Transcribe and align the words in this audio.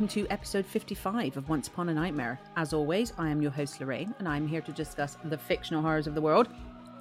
and 0.00 0.08
welcome 0.08 0.22
to 0.22 0.32
episode 0.32 0.64
55 0.64 1.36
of 1.36 1.50
Once 1.50 1.68
Upon 1.68 1.90
a 1.90 1.94
Nightmare. 1.94 2.40
As 2.56 2.72
always, 2.72 3.12
I 3.18 3.28
am 3.28 3.42
your 3.42 3.50
host 3.50 3.80
Lorraine, 3.80 4.14
and 4.18 4.26
I'm 4.26 4.48
here 4.48 4.62
to 4.62 4.72
discuss 4.72 5.18
the 5.24 5.36
fictional 5.36 5.82
horrors 5.82 6.06
of 6.06 6.14
the 6.14 6.22
world. 6.22 6.48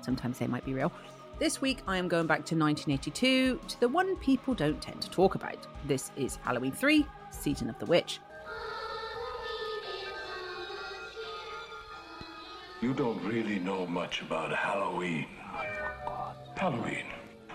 Sometimes 0.02 0.38
they 0.38 0.48
might 0.48 0.66
be 0.66 0.73
real. 0.73 0.91
This 1.40 1.62
week, 1.62 1.82
I 1.88 1.96
am 1.96 2.09
going 2.09 2.27
back 2.27 2.46
to 2.48 2.58
1982 2.58 3.62
to 3.66 3.80
the 3.80 3.88
one 3.88 4.18
people 4.18 4.54
don't 4.54 4.82
tend 4.82 5.02
to 5.02 5.09
talk 5.09 5.36
about. 5.36 5.66
This 5.88 6.12
is 6.18 6.36
Halloween 6.44 6.73
3 6.73 7.05
Season 7.32 7.70
of 7.70 7.80
the 7.80 7.86
Witch. 7.86 8.20
You 12.81 12.94
don't 12.94 13.23
really 13.23 13.59
know 13.59 13.88
much 13.88 14.22
about 14.23 14.52
Halloween. 14.52 15.27
Oh, 16.05 16.34
Halloween. 16.58 17.05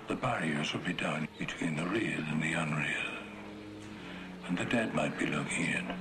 The 0.08 0.16
barriers 0.16 0.72
will 0.72 0.80
be 0.80 0.94
down 0.94 1.28
between 1.38 1.76
the 1.76 1.84
real 1.84 2.20
and 2.30 2.42
the 2.42 2.54
unreal. 2.54 3.13
And 4.48 4.58
the 4.58 4.64
dead 4.64 4.94
might 4.94 5.18
be 5.18 5.26
looking 5.26 5.66
in. 5.66 5.94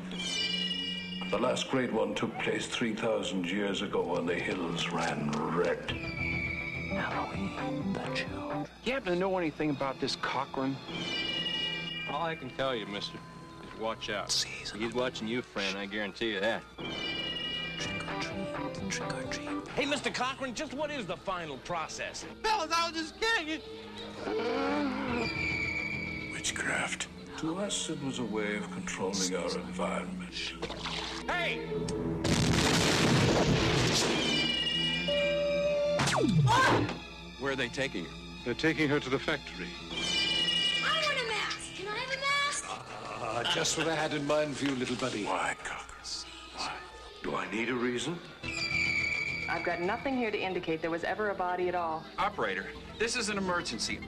The 1.32 1.38
last 1.38 1.70
great 1.72 1.92
one 1.92 2.14
took 2.14 2.38
place 2.40 2.68
3,000 2.68 3.46
years 3.46 3.82
ago 3.82 4.04
when 4.04 4.26
the 4.26 4.36
hills 4.36 4.90
ran 4.90 5.32
red. 5.32 5.92
Halloween, 6.92 7.94
the 7.94 8.00
children. 8.14 8.68
You 8.84 8.94
happen 8.94 9.14
to 9.14 9.20
know 9.20 9.38
anything 9.38 9.70
about 9.70 10.00
this 10.00 10.16
Cochran? 10.18 10.76
All 12.12 12.24
I 12.24 12.36
can 12.36 12.50
tell 12.52 12.76
you, 12.76 12.86
mister, 12.86 13.18
is 13.64 13.80
watch 13.80 14.10
out. 14.10 14.30
Season 14.30 14.80
He's 14.80 14.94
watching 14.94 15.28
you, 15.28 15.42
friend, 15.42 15.78
I 15.78 15.86
guarantee 15.86 16.34
you 16.34 16.40
that. 16.42 16.62
Trick 17.80 18.04
or 18.04 18.22
treat, 18.22 18.90
trick 18.92 19.14
or 19.14 19.24
treat. 19.32 19.50
Hey, 19.76 19.86
Mr. 19.86 20.14
Cochran, 20.14 20.54
just 20.54 20.74
what 20.74 20.92
is 20.92 21.08
the 21.08 21.18
final 21.18 21.58
process? 21.60 22.26
Fellas, 22.44 22.72
I 22.72 22.92
was 22.92 23.00
just 23.00 23.16
kidding. 23.20 23.62
Witchcraft. 26.32 27.08
To 27.44 27.60
us, 27.60 27.90
it 27.90 28.02
was 28.02 28.20
a 28.20 28.24
way 28.24 28.56
of 28.56 28.72
controlling 28.72 29.36
our 29.36 29.58
environment. 29.58 30.54
Hey! 31.28 31.58
Where 37.42 37.52
are 37.52 37.56
they 37.58 37.68
taking 37.68 38.06
her? 38.06 38.12
They're 38.46 38.54
taking 38.54 38.88
her 38.88 38.98
to 38.98 39.10
the 39.10 39.20
factory. 39.20 39.68
I 39.92 41.02
want 41.06 41.18
a 41.20 41.28
mask. 41.28 41.76
Can 41.76 41.90
I 41.90 41.98
have 41.98 42.14
a 42.14 42.22
mask? 42.22 42.66
Ah, 42.70 43.52
just 43.54 43.78
what 43.78 43.90
I 43.90 43.96
had 43.96 44.14
in 44.14 44.26
mind 44.26 44.56
for 44.56 44.64
you, 44.64 44.76
little 44.76 44.96
buddy. 44.96 45.26
Why, 45.26 45.58
Cocker? 45.66 45.96
Why? 46.56 46.72
Do 47.24 47.36
I 47.36 47.52
need 47.52 47.68
a 47.68 47.76
reason? 47.76 48.18
I've 49.50 49.66
got 49.66 49.82
nothing 49.82 50.16
here 50.16 50.32
to 50.32 50.40
indicate 50.40 50.82
there 50.82 50.92
was 50.92 51.04
ever 51.04 51.32
a 51.32 51.36
body 51.36 51.68
at 51.68 51.76
all. 51.76 52.06
Operator, 52.18 52.68
this 52.98 53.18
is 53.18 53.28
an 53.28 53.38
emergency. 53.38 54.00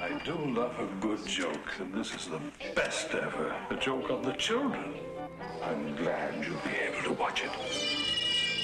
I 0.00 0.18
do 0.24 0.34
love 0.54 0.78
a 0.78 0.86
good 1.00 1.26
joke, 1.26 1.74
and 1.80 1.92
this 1.92 2.14
is 2.14 2.28
the 2.28 2.40
best 2.74 3.14
ever. 3.14 3.54
A 3.70 3.76
joke 3.76 4.10
on 4.10 4.22
the 4.22 4.32
children. 4.32 4.94
I'm 5.62 5.94
glad 5.96 6.42
you'll 6.42 6.60
be 6.60 6.76
able 6.88 7.02
to 7.02 7.12
watch 7.12 7.44
it. 7.44 7.50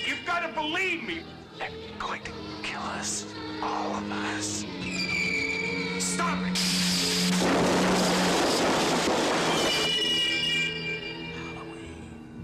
You've 0.07 0.25
got 0.25 0.41
to 0.41 0.49
believe 0.55 1.03
me! 1.05 1.23
They're 1.59 1.69
going 1.99 2.23
to 2.23 2.31
kill 2.63 2.81
us. 2.81 3.27
All 3.63 3.95
of 3.97 4.11
us. 4.11 4.65
Stop 5.99 6.39
it! 6.47 6.59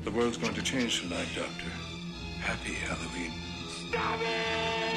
The 0.04 0.10
world's 0.10 0.36
going 0.36 0.54
to 0.54 0.62
change 0.62 1.00
tonight, 1.00 1.28
Doctor. 1.34 1.70
Happy 2.40 2.74
Halloween. 2.74 3.32
Stop 3.88 4.20
it! 4.20 4.89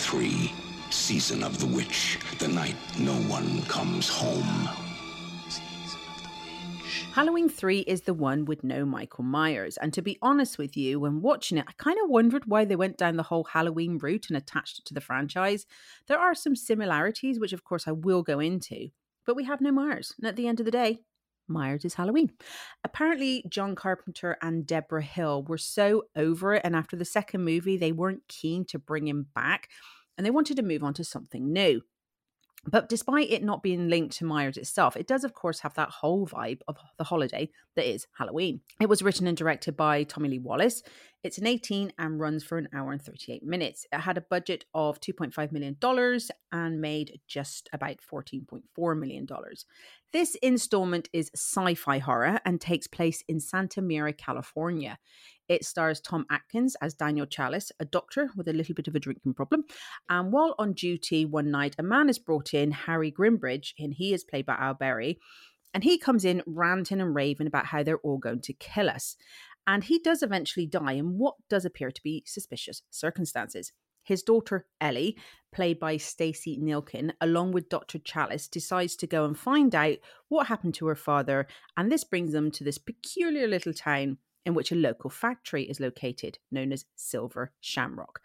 3, 0.00 0.50
Season 0.88 1.44
of 1.44 1.60
the 1.60 1.66
Witch, 1.66 2.18
the 2.38 2.48
night 2.48 2.74
no 2.98 3.12
one 3.12 3.62
comes 3.62 4.08
home. 4.08 4.68
Halloween 7.12 7.50
3 7.50 7.80
is 7.80 8.02
the 8.02 8.14
one 8.14 8.46
with 8.46 8.64
no 8.64 8.86
Michael 8.86 9.24
Myers. 9.24 9.76
And 9.76 9.92
to 9.92 10.00
be 10.00 10.16
honest 10.22 10.56
with 10.56 10.74
you, 10.74 11.00
when 11.00 11.20
watching 11.20 11.58
it, 11.58 11.66
I 11.68 11.72
kind 11.76 11.98
of 12.02 12.08
wondered 12.08 12.46
why 12.46 12.64
they 12.64 12.76
went 12.76 12.96
down 12.96 13.16
the 13.16 13.24
whole 13.24 13.44
Halloween 13.44 13.98
route 13.98 14.28
and 14.28 14.38
attached 14.38 14.78
it 14.78 14.86
to 14.86 14.94
the 14.94 15.02
franchise. 15.02 15.66
There 16.06 16.18
are 16.18 16.34
some 16.34 16.56
similarities, 16.56 17.38
which 17.38 17.52
of 17.52 17.62
course 17.62 17.86
I 17.86 17.92
will 17.92 18.22
go 18.22 18.40
into, 18.40 18.88
but 19.26 19.36
we 19.36 19.44
have 19.44 19.60
no 19.60 19.70
Myers. 19.70 20.14
And 20.16 20.26
at 20.26 20.36
the 20.36 20.48
end 20.48 20.60
of 20.60 20.66
the 20.66 20.72
day, 20.72 21.00
Myers 21.50 21.84
is 21.84 21.94
Halloween. 21.94 22.30
Apparently, 22.84 23.44
John 23.48 23.74
Carpenter 23.74 24.38
and 24.40 24.66
Deborah 24.66 25.02
Hill 25.02 25.42
were 25.42 25.58
so 25.58 26.04
over 26.16 26.54
it, 26.54 26.62
and 26.64 26.74
after 26.74 26.96
the 26.96 27.04
second 27.04 27.44
movie, 27.44 27.76
they 27.76 27.92
weren't 27.92 28.26
keen 28.28 28.64
to 28.66 28.78
bring 28.78 29.06
him 29.06 29.26
back 29.34 29.68
and 30.20 30.26
they 30.26 30.30
wanted 30.30 30.56
to 30.56 30.62
move 30.62 30.84
on 30.84 30.92
to 30.92 31.02
something 31.02 31.50
new. 31.50 31.80
But 32.66 32.90
despite 32.90 33.30
it 33.30 33.42
not 33.42 33.62
being 33.62 33.88
linked 33.88 34.16
to 34.18 34.26
Myers 34.26 34.58
itself, 34.58 34.94
it 34.94 35.06
does, 35.06 35.24
of 35.24 35.32
course, 35.32 35.60
have 35.60 35.74
that 35.74 35.88
whole 35.88 36.26
vibe 36.26 36.60
of 36.68 36.76
the 36.98 37.04
holiday 37.04 37.50
that 37.74 37.90
is 37.90 38.06
Halloween. 38.18 38.60
It 38.80 38.88
was 38.88 39.02
written 39.02 39.26
and 39.26 39.36
directed 39.36 39.76
by 39.76 40.02
Tommy 40.02 40.28
Lee 40.28 40.38
Wallace. 40.38 40.82
It's 41.22 41.38
an 41.38 41.46
18 41.46 41.92
and 41.98 42.20
runs 42.20 42.44
for 42.44 42.58
an 42.58 42.68
hour 42.74 42.92
and 42.92 43.00
38 43.00 43.42
minutes. 43.42 43.86
It 43.90 44.00
had 44.00 44.18
a 44.18 44.22
budget 44.22 44.66
of 44.74 45.00
$2.5 45.00 45.52
million 45.52 45.76
and 46.52 46.80
made 46.80 47.20
just 47.26 47.70
about 47.72 47.96
$14.4 48.00 48.98
million. 48.98 49.26
This 50.12 50.34
installment 50.36 51.08
is 51.12 51.30
sci 51.34 51.74
fi 51.74 51.98
horror 51.98 52.40
and 52.44 52.60
takes 52.60 52.86
place 52.86 53.24
in 53.26 53.40
Santa 53.40 53.80
Mira, 53.80 54.12
California. 54.12 54.98
It 55.50 55.64
stars 55.64 56.00
Tom 56.00 56.26
Atkins 56.30 56.76
as 56.80 56.94
Daniel 56.94 57.26
Challis, 57.26 57.72
a 57.80 57.84
doctor 57.84 58.30
with 58.36 58.46
a 58.46 58.52
little 58.52 58.72
bit 58.72 58.86
of 58.86 58.94
a 58.94 59.00
drinking 59.00 59.34
problem. 59.34 59.64
And 60.08 60.30
while 60.30 60.54
on 60.60 60.74
duty 60.74 61.26
one 61.26 61.50
night, 61.50 61.74
a 61.76 61.82
man 61.82 62.08
is 62.08 62.20
brought 62.20 62.54
in, 62.54 62.70
Harry 62.70 63.10
Grimbridge, 63.10 63.74
and 63.76 63.92
he 63.92 64.14
is 64.14 64.22
played 64.22 64.46
by 64.46 64.54
Al 64.54 64.74
Berry. 64.74 65.18
And 65.74 65.82
he 65.82 65.98
comes 65.98 66.24
in 66.24 66.44
ranting 66.46 67.00
and 67.00 67.16
raving 67.16 67.48
about 67.48 67.66
how 67.66 67.82
they're 67.82 67.98
all 67.98 68.18
going 68.18 68.42
to 68.42 68.52
kill 68.52 68.88
us. 68.88 69.16
And 69.66 69.82
he 69.82 69.98
does 69.98 70.22
eventually 70.22 70.66
die 70.66 70.92
in 70.92 71.18
what 71.18 71.34
does 71.48 71.64
appear 71.64 71.90
to 71.90 72.02
be 72.04 72.22
suspicious 72.26 72.82
circumstances. 72.88 73.72
His 74.04 74.22
daughter 74.22 74.66
Ellie, 74.80 75.16
played 75.52 75.80
by 75.80 75.96
Stacey 75.96 76.60
Nelkin, 76.62 77.10
along 77.20 77.50
with 77.50 77.68
Dr. 77.68 77.98
Challis, 77.98 78.48
decides 78.48 78.94
to 78.96 79.08
go 79.08 79.24
and 79.24 79.36
find 79.36 79.74
out 79.74 79.96
what 80.28 80.46
happened 80.46 80.74
to 80.74 80.86
her 80.86 80.94
father, 80.94 81.48
and 81.76 81.90
this 81.90 82.04
brings 82.04 82.30
them 82.30 82.52
to 82.52 82.62
this 82.62 82.78
peculiar 82.78 83.48
little 83.48 83.72
town 83.72 84.18
in 84.44 84.54
which 84.54 84.72
a 84.72 84.76
local 84.76 85.10
factory 85.10 85.64
is 85.64 85.80
located, 85.80 86.38
known 86.50 86.72
as 86.72 86.84
Silver 86.96 87.52
Shamrock. 87.60 88.20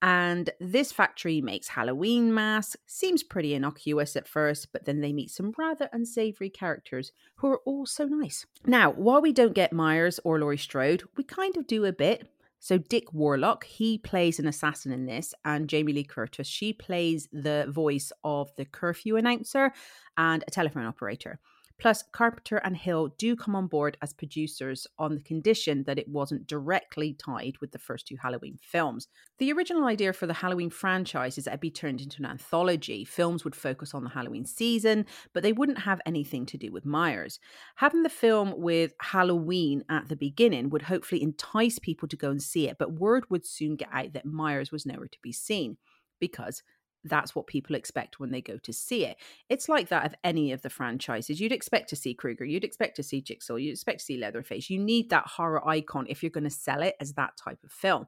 And 0.00 0.50
this 0.60 0.92
factory 0.92 1.40
makes 1.40 1.68
Halloween 1.68 2.32
masks. 2.32 2.76
Seems 2.86 3.24
pretty 3.24 3.54
innocuous 3.54 4.14
at 4.14 4.28
first, 4.28 4.68
but 4.72 4.84
then 4.84 5.00
they 5.00 5.12
meet 5.12 5.30
some 5.30 5.52
rather 5.58 5.88
unsavory 5.92 6.50
characters 6.50 7.10
who 7.36 7.48
are 7.48 7.60
all 7.66 7.84
so 7.84 8.04
nice. 8.04 8.46
Now, 8.64 8.92
while 8.92 9.20
we 9.20 9.32
don't 9.32 9.54
get 9.54 9.72
Myers 9.72 10.20
or 10.22 10.38
Laurie 10.38 10.56
Strode, 10.56 11.02
we 11.16 11.24
kind 11.24 11.56
of 11.56 11.66
do 11.66 11.84
a 11.84 11.92
bit. 11.92 12.28
So 12.60 12.78
Dick 12.78 13.12
Warlock, 13.12 13.64
he 13.64 13.98
plays 13.98 14.38
an 14.38 14.46
assassin 14.46 14.92
in 14.92 15.06
this, 15.06 15.32
and 15.44 15.68
Jamie 15.68 15.92
Lee 15.92 16.04
Curtis, 16.04 16.46
she 16.46 16.72
plays 16.72 17.28
the 17.32 17.66
voice 17.68 18.10
of 18.24 18.50
the 18.56 18.64
curfew 18.64 19.16
announcer 19.16 19.72
and 20.16 20.44
a 20.46 20.50
telephone 20.50 20.84
operator. 20.84 21.38
Plus, 21.78 22.02
Carpenter 22.10 22.56
and 22.58 22.76
Hill 22.76 23.14
do 23.18 23.36
come 23.36 23.54
on 23.54 23.68
board 23.68 23.96
as 24.02 24.12
producers 24.12 24.84
on 24.98 25.14
the 25.14 25.22
condition 25.22 25.84
that 25.84 25.98
it 25.98 26.08
wasn't 26.08 26.48
directly 26.48 27.14
tied 27.14 27.56
with 27.60 27.70
the 27.70 27.78
first 27.78 28.08
two 28.08 28.16
Halloween 28.20 28.58
films. 28.60 29.06
The 29.38 29.52
original 29.52 29.86
idea 29.86 30.12
for 30.12 30.26
the 30.26 30.34
Halloween 30.34 30.70
franchise 30.70 31.38
is 31.38 31.44
that 31.44 31.54
it 31.54 31.60
be 31.60 31.70
turned 31.70 32.00
into 32.00 32.18
an 32.18 32.26
anthology. 32.26 33.04
Films 33.04 33.44
would 33.44 33.54
focus 33.54 33.94
on 33.94 34.02
the 34.02 34.10
Halloween 34.10 34.44
season, 34.44 35.06
but 35.32 35.44
they 35.44 35.52
wouldn't 35.52 35.78
have 35.78 36.00
anything 36.04 36.46
to 36.46 36.58
do 36.58 36.72
with 36.72 36.84
Myers. 36.84 37.38
Having 37.76 38.02
the 38.02 38.08
film 38.08 38.54
with 38.56 38.94
Halloween 39.00 39.84
at 39.88 40.08
the 40.08 40.16
beginning 40.16 40.70
would 40.70 40.82
hopefully 40.82 41.22
entice 41.22 41.78
people 41.78 42.08
to 42.08 42.16
go 42.16 42.30
and 42.30 42.42
see 42.42 42.68
it, 42.68 42.78
but 42.78 42.98
word 42.98 43.24
would 43.30 43.46
soon 43.46 43.76
get 43.76 43.88
out 43.92 44.14
that 44.14 44.26
Myers 44.26 44.72
was 44.72 44.84
nowhere 44.84 45.06
to 45.06 45.18
be 45.22 45.32
seen 45.32 45.76
because 46.18 46.64
that's 47.04 47.34
what 47.34 47.46
people 47.46 47.76
expect 47.76 48.18
when 48.18 48.30
they 48.30 48.40
go 48.40 48.58
to 48.58 48.72
see 48.72 49.04
it. 49.04 49.16
It's 49.48 49.68
like 49.68 49.88
that 49.88 50.06
of 50.06 50.14
any 50.24 50.52
of 50.52 50.62
the 50.62 50.70
franchises. 50.70 51.40
You'd 51.40 51.52
expect 51.52 51.88
to 51.90 51.96
see 51.96 52.14
Krueger, 52.14 52.44
you'd 52.44 52.64
expect 52.64 52.96
to 52.96 53.02
see 53.02 53.20
Jigsaw, 53.20 53.56
you'd 53.56 53.72
expect 53.72 54.00
to 54.00 54.04
see 54.04 54.18
Leatherface. 54.18 54.70
You 54.70 54.78
need 54.78 55.10
that 55.10 55.26
horror 55.26 55.66
icon 55.66 56.06
if 56.08 56.22
you're 56.22 56.30
going 56.30 56.44
to 56.44 56.50
sell 56.50 56.82
it 56.82 56.96
as 57.00 57.14
that 57.14 57.36
type 57.36 57.62
of 57.64 57.72
film. 57.72 58.06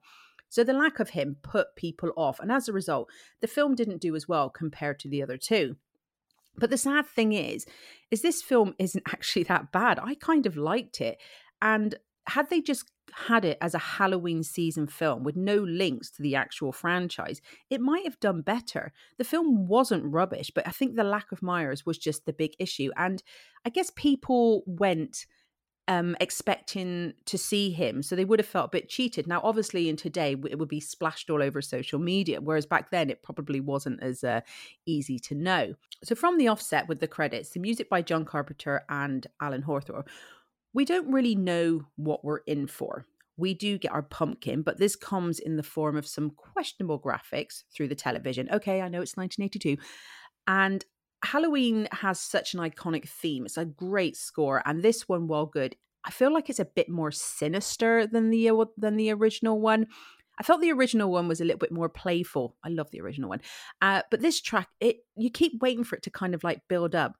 So 0.48 0.64
the 0.64 0.72
lack 0.72 0.98
of 0.98 1.10
him 1.10 1.36
put 1.42 1.76
people 1.76 2.10
off, 2.16 2.40
and 2.40 2.50
as 2.50 2.68
a 2.68 2.72
result, 2.72 3.08
the 3.40 3.46
film 3.46 3.76
didn't 3.76 4.00
do 4.00 4.16
as 4.16 4.28
well 4.28 4.50
compared 4.50 4.98
to 5.00 5.08
the 5.08 5.22
other 5.22 5.36
two. 5.36 5.76
But 6.56 6.70
the 6.70 6.76
sad 6.76 7.06
thing 7.06 7.32
is, 7.32 7.66
is 8.10 8.22
this 8.22 8.42
film 8.42 8.74
isn't 8.78 9.04
actually 9.08 9.44
that 9.44 9.72
bad. 9.72 9.98
I 9.98 10.14
kind 10.14 10.46
of 10.46 10.56
liked 10.56 11.00
it. 11.00 11.18
And 11.62 11.94
had 12.26 12.50
they 12.50 12.60
just 12.60 12.90
had 13.14 13.44
it 13.44 13.58
as 13.60 13.74
a 13.74 13.78
Halloween 13.78 14.42
season 14.42 14.86
film 14.86 15.22
with 15.24 15.36
no 15.36 15.56
links 15.56 16.10
to 16.12 16.22
the 16.22 16.34
actual 16.34 16.72
franchise, 16.72 17.40
it 17.68 17.80
might 17.80 18.04
have 18.04 18.20
done 18.20 18.42
better. 18.42 18.92
The 19.18 19.24
film 19.24 19.66
wasn't 19.66 20.12
rubbish, 20.12 20.50
but 20.54 20.66
I 20.66 20.70
think 20.70 20.96
the 20.96 21.04
lack 21.04 21.32
of 21.32 21.42
Myers 21.42 21.86
was 21.86 21.98
just 21.98 22.26
the 22.26 22.32
big 22.32 22.54
issue. 22.58 22.90
And 22.96 23.22
I 23.64 23.70
guess 23.70 23.90
people 23.94 24.62
went 24.66 25.26
um, 25.90 26.16
expecting 26.20 27.14
to 27.24 27.36
see 27.36 27.72
him. 27.72 28.04
So 28.04 28.14
they 28.14 28.24
would 28.24 28.38
have 28.38 28.46
felt 28.46 28.66
a 28.66 28.78
bit 28.78 28.88
cheated. 28.88 29.26
Now, 29.26 29.40
obviously, 29.42 29.88
in 29.88 29.96
today, 29.96 30.36
it 30.48 30.56
would 30.56 30.68
be 30.68 30.78
splashed 30.78 31.30
all 31.30 31.42
over 31.42 31.60
social 31.60 31.98
media, 31.98 32.40
whereas 32.40 32.64
back 32.64 32.92
then 32.92 33.10
it 33.10 33.24
probably 33.24 33.58
wasn't 33.58 34.00
as 34.00 34.22
uh, 34.22 34.42
easy 34.86 35.18
to 35.18 35.34
know. 35.34 35.74
So, 36.04 36.14
from 36.14 36.38
the 36.38 36.46
offset 36.46 36.86
with 36.86 37.00
the 37.00 37.08
credits, 37.08 37.50
the 37.50 37.58
music 37.58 37.88
by 37.88 38.02
John 38.02 38.24
Carpenter 38.24 38.84
and 38.88 39.26
Alan 39.40 39.62
Hawthorne, 39.62 40.04
we 40.72 40.84
don't 40.84 41.12
really 41.12 41.34
know 41.34 41.82
what 41.96 42.24
we're 42.24 42.38
in 42.46 42.66
for. 42.66 43.06
We 43.36 43.54
do 43.54 43.78
get 43.78 43.92
our 43.92 44.02
pumpkin, 44.02 44.62
but 44.62 44.78
this 44.78 44.96
comes 44.96 45.38
in 45.38 45.56
the 45.56 45.62
form 45.62 45.96
of 45.96 46.06
some 46.06 46.30
questionable 46.30 47.00
graphics 47.00 47.62
through 47.74 47.88
the 47.88 47.94
television. 47.94 48.48
Okay, 48.52 48.82
I 48.82 48.88
know 48.88 49.00
it's 49.00 49.16
1982. 49.16 49.82
And 50.46 50.84
Halloween 51.22 51.88
has 51.92 52.20
such 52.20 52.54
an 52.54 52.60
iconic 52.60 53.08
theme. 53.08 53.46
It's 53.46 53.56
a 53.56 53.64
great 53.64 54.16
score, 54.16 54.62
and 54.64 54.82
this 54.82 55.08
one, 55.08 55.26
while 55.26 55.46
good, 55.46 55.76
I 56.04 56.10
feel 56.10 56.32
like 56.32 56.48
it's 56.48 56.60
a 56.60 56.64
bit 56.64 56.88
more 56.88 57.10
sinister 57.10 58.06
than 58.06 58.30
the 58.30 58.48
uh, 58.50 58.64
than 58.76 58.96
the 58.96 59.10
original 59.10 59.60
one. 59.60 59.86
I 60.38 60.42
felt 60.42 60.62
the 60.62 60.72
original 60.72 61.10
one 61.10 61.28
was 61.28 61.40
a 61.40 61.44
little 61.44 61.58
bit 61.58 61.72
more 61.72 61.90
playful. 61.90 62.56
I 62.64 62.70
love 62.70 62.90
the 62.90 63.02
original 63.02 63.28
one, 63.28 63.42
uh, 63.82 64.02
but 64.10 64.20
this 64.22 64.40
track, 64.40 64.68
it 64.80 64.98
you 65.16 65.30
keep 65.30 65.60
waiting 65.60 65.84
for 65.84 65.96
it 65.96 66.02
to 66.04 66.10
kind 66.10 66.34
of 66.34 66.42
like 66.42 66.62
build 66.68 66.94
up, 66.94 67.14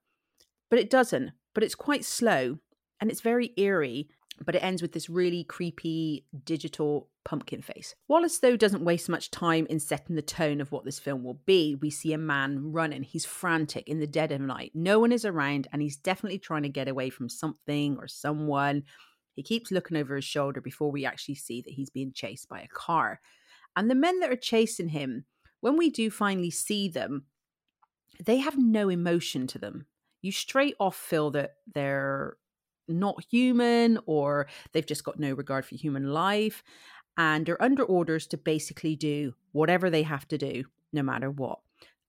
but 0.69 0.79
it 0.79 0.89
doesn't. 0.89 1.31
But 1.53 1.63
it's 1.63 1.75
quite 1.75 2.05
slow, 2.05 2.57
and 3.01 3.11
it's 3.11 3.21
very 3.21 3.51
eerie. 3.57 4.07
But 4.43 4.55
it 4.55 4.63
ends 4.63 4.81
with 4.81 4.93
this 4.93 5.07
really 5.07 5.43
creepy 5.43 6.25
digital 6.45 7.09
pumpkin 7.23 7.61
face. 7.61 7.93
Wallace, 8.07 8.39
though, 8.39 8.55
doesn't 8.55 8.83
waste 8.83 9.07
much 9.07 9.29
time 9.29 9.67
in 9.69 9.79
setting 9.79 10.15
the 10.15 10.23
tone 10.23 10.61
of 10.61 10.71
what 10.71 10.83
this 10.83 10.97
film 10.97 11.23
will 11.23 11.39
be. 11.45 11.75
We 11.75 11.91
see 11.91 12.13
a 12.13 12.17
man 12.17 12.71
running. 12.71 13.03
He's 13.03 13.25
frantic 13.25 13.87
in 13.87 13.99
the 13.99 14.07
dead 14.07 14.31
of 14.31 14.41
night. 14.41 14.71
No 14.73 14.99
one 14.99 15.11
is 15.11 15.25
around, 15.25 15.67
and 15.71 15.79
he's 15.79 15.97
definitely 15.97 16.39
trying 16.39 16.63
to 16.63 16.69
get 16.69 16.87
away 16.87 17.11
from 17.11 17.29
something 17.29 17.97
or 17.99 18.07
someone. 18.07 18.83
He 19.35 19.43
keeps 19.43 19.69
looking 19.69 19.97
over 19.97 20.15
his 20.15 20.25
shoulder 20.25 20.59
before 20.59 20.89
we 20.89 21.05
actually 21.05 21.35
see 21.35 21.61
that 21.61 21.73
he's 21.73 21.91
being 21.91 22.11
chased 22.11 22.49
by 22.49 22.61
a 22.61 22.67
car. 22.67 23.19
And 23.75 23.91
the 23.91 23.95
men 23.95 24.21
that 24.21 24.31
are 24.31 24.35
chasing 24.35 24.89
him, 24.89 25.25
when 25.59 25.77
we 25.77 25.91
do 25.91 26.09
finally 26.09 26.51
see 26.51 26.89
them, 26.89 27.25
they 28.23 28.37
have 28.37 28.57
no 28.57 28.89
emotion 28.89 29.45
to 29.47 29.59
them. 29.59 29.85
You 30.23 30.31
straight 30.31 30.75
off 30.79 30.95
feel 30.95 31.29
that 31.31 31.51
they're 31.71 32.37
not 32.87 33.23
human 33.29 33.99
or 34.05 34.47
they've 34.71 34.85
just 34.85 35.03
got 35.03 35.19
no 35.19 35.33
regard 35.33 35.65
for 35.65 35.75
human 35.75 36.11
life 36.11 36.63
and 37.17 37.47
are 37.49 37.61
under 37.61 37.83
orders 37.83 38.27
to 38.27 38.37
basically 38.37 38.95
do 38.95 39.33
whatever 39.51 39.89
they 39.89 40.03
have 40.03 40.27
to 40.29 40.37
do, 40.37 40.63
no 40.93 41.03
matter 41.03 41.29
what. 41.29 41.59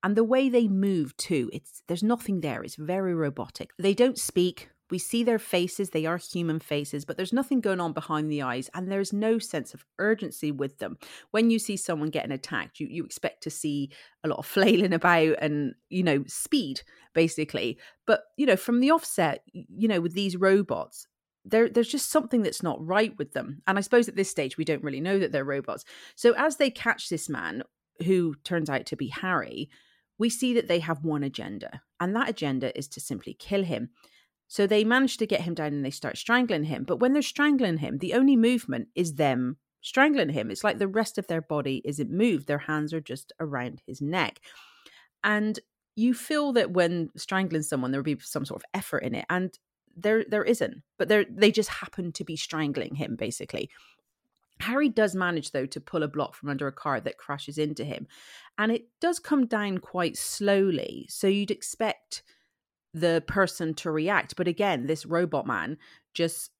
And 0.02 0.16
the 0.16 0.24
way 0.24 0.48
they 0.48 0.68
move 0.68 1.16
too, 1.16 1.50
it's 1.52 1.82
there's 1.86 2.02
nothing 2.02 2.40
there. 2.40 2.62
It's 2.62 2.76
very 2.76 3.14
robotic. 3.14 3.70
They 3.78 3.94
don't 3.94 4.18
speak. 4.18 4.70
We 4.92 4.98
see 4.98 5.24
their 5.24 5.38
faces, 5.38 5.88
they 5.88 6.04
are 6.04 6.18
human 6.18 6.60
faces, 6.60 7.06
but 7.06 7.16
there's 7.16 7.32
nothing 7.32 7.62
going 7.62 7.80
on 7.80 7.94
behind 7.94 8.30
the 8.30 8.42
eyes, 8.42 8.68
and 8.74 8.92
there's 8.92 9.10
no 9.10 9.38
sense 9.38 9.72
of 9.72 9.86
urgency 9.98 10.52
with 10.52 10.80
them. 10.80 10.98
When 11.30 11.48
you 11.48 11.58
see 11.58 11.78
someone 11.78 12.10
getting 12.10 12.30
attacked, 12.30 12.78
you, 12.78 12.88
you 12.88 13.02
expect 13.02 13.42
to 13.44 13.50
see 13.50 13.90
a 14.22 14.28
lot 14.28 14.38
of 14.38 14.44
flailing 14.54 14.92
about 14.92 15.36
and, 15.40 15.74
you 15.88 16.02
know, 16.02 16.24
speed, 16.26 16.82
basically. 17.14 17.78
But, 18.06 18.24
you 18.36 18.44
know, 18.44 18.54
from 18.54 18.80
the 18.80 18.90
offset, 18.90 19.42
you 19.54 19.88
know, 19.88 20.02
with 20.02 20.12
these 20.12 20.36
robots, 20.36 21.06
there 21.42 21.70
there's 21.70 21.88
just 21.88 22.10
something 22.10 22.42
that's 22.42 22.62
not 22.62 22.86
right 22.86 23.16
with 23.16 23.32
them. 23.32 23.62
And 23.66 23.78
I 23.78 23.80
suppose 23.80 24.08
at 24.08 24.16
this 24.16 24.28
stage 24.28 24.58
we 24.58 24.64
don't 24.66 24.84
really 24.84 25.00
know 25.00 25.18
that 25.18 25.32
they're 25.32 25.42
robots. 25.42 25.86
So 26.16 26.34
as 26.36 26.58
they 26.58 26.68
catch 26.68 27.08
this 27.08 27.30
man 27.30 27.62
who 28.04 28.34
turns 28.44 28.68
out 28.68 28.84
to 28.84 28.96
be 28.96 29.08
Harry, 29.08 29.70
we 30.18 30.28
see 30.28 30.52
that 30.52 30.68
they 30.68 30.80
have 30.80 31.02
one 31.02 31.22
agenda, 31.22 31.80
and 31.98 32.14
that 32.14 32.28
agenda 32.28 32.76
is 32.78 32.88
to 32.88 33.00
simply 33.00 33.32
kill 33.32 33.64
him. 33.64 33.88
So 34.52 34.66
they 34.66 34.84
manage 34.84 35.16
to 35.16 35.26
get 35.26 35.40
him 35.40 35.54
down 35.54 35.68
and 35.68 35.82
they 35.82 35.90
start 35.90 36.18
strangling 36.18 36.64
him. 36.64 36.84
But 36.84 36.98
when 36.98 37.14
they're 37.14 37.22
strangling 37.22 37.78
him, 37.78 37.96
the 37.96 38.12
only 38.12 38.36
movement 38.36 38.88
is 38.94 39.14
them 39.14 39.56
strangling 39.80 40.28
him. 40.28 40.50
It's 40.50 40.62
like 40.62 40.76
the 40.76 40.86
rest 40.86 41.16
of 41.16 41.26
their 41.26 41.40
body 41.40 41.80
isn't 41.86 42.10
moved. 42.10 42.48
Their 42.48 42.58
hands 42.58 42.92
are 42.92 43.00
just 43.00 43.32
around 43.40 43.80
his 43.86 44.02
neck. 44.02 44.40
And 45.24 45.58
you 45.96 46.12
feel 46.12 46.52
that 46.52 46.70
when 46.70 47.08
strangling 47.16 47.62
someone, 47.62 47.92
there 47.92 48.02
would 48.02 48.18
be 48.18 48.22
some 48.22 48.44
sort 48.44 48.62
of 48.62 48.66
effort 48.74 48.98
in 48.98 49.14
it. 49.14 49.24
And 49.30 49.58
there 49.96 50.24
there 50.28 50.44
isn't 50.44 50.82
but 50.98 51.08
there 51.08 51.24
they 51.30 51.50
just 51.50 51.68
happen 51.68 52.12
to 52.12 52.24
be 52.24 52.34
strangling 52.34 52.94
him 52.94 53.14
basically 53.14 53.68
harry 54.60 54.88
does 54.88 55.14
manage 55.14 55.50
though 55.50 55.66
to 55.66 55.82
pull 55.82 56.02
a 56.02 56.08
block 56.08 56.34
from 56.34 56.48
under 56.48 56.66
a 56.66 56.72
car 56.72 56.98
that 56.98 57.18
crashes 57.18 57.58
into 57.58 57.84
him 57.84 58.06
and 58.56 58.72
it 58.72 58.86
does 59.02 59.18
come 59.18 59.44
down 59.44 59.76
quite 59.76 60.16
slowly 60.16 61.06
so 61.10 61.26
you'd 61.26 61.50
expect 61.50 62.22
the 62.94 63.22
person 63.26 63.74
to 63.74 63.90
react 63.90 64.36
but 64.36 64.48
again 64.48 64.86
this 64.86 65.06
robot 65.06 65.46
man 65.46 65.76
just 66.14 66.50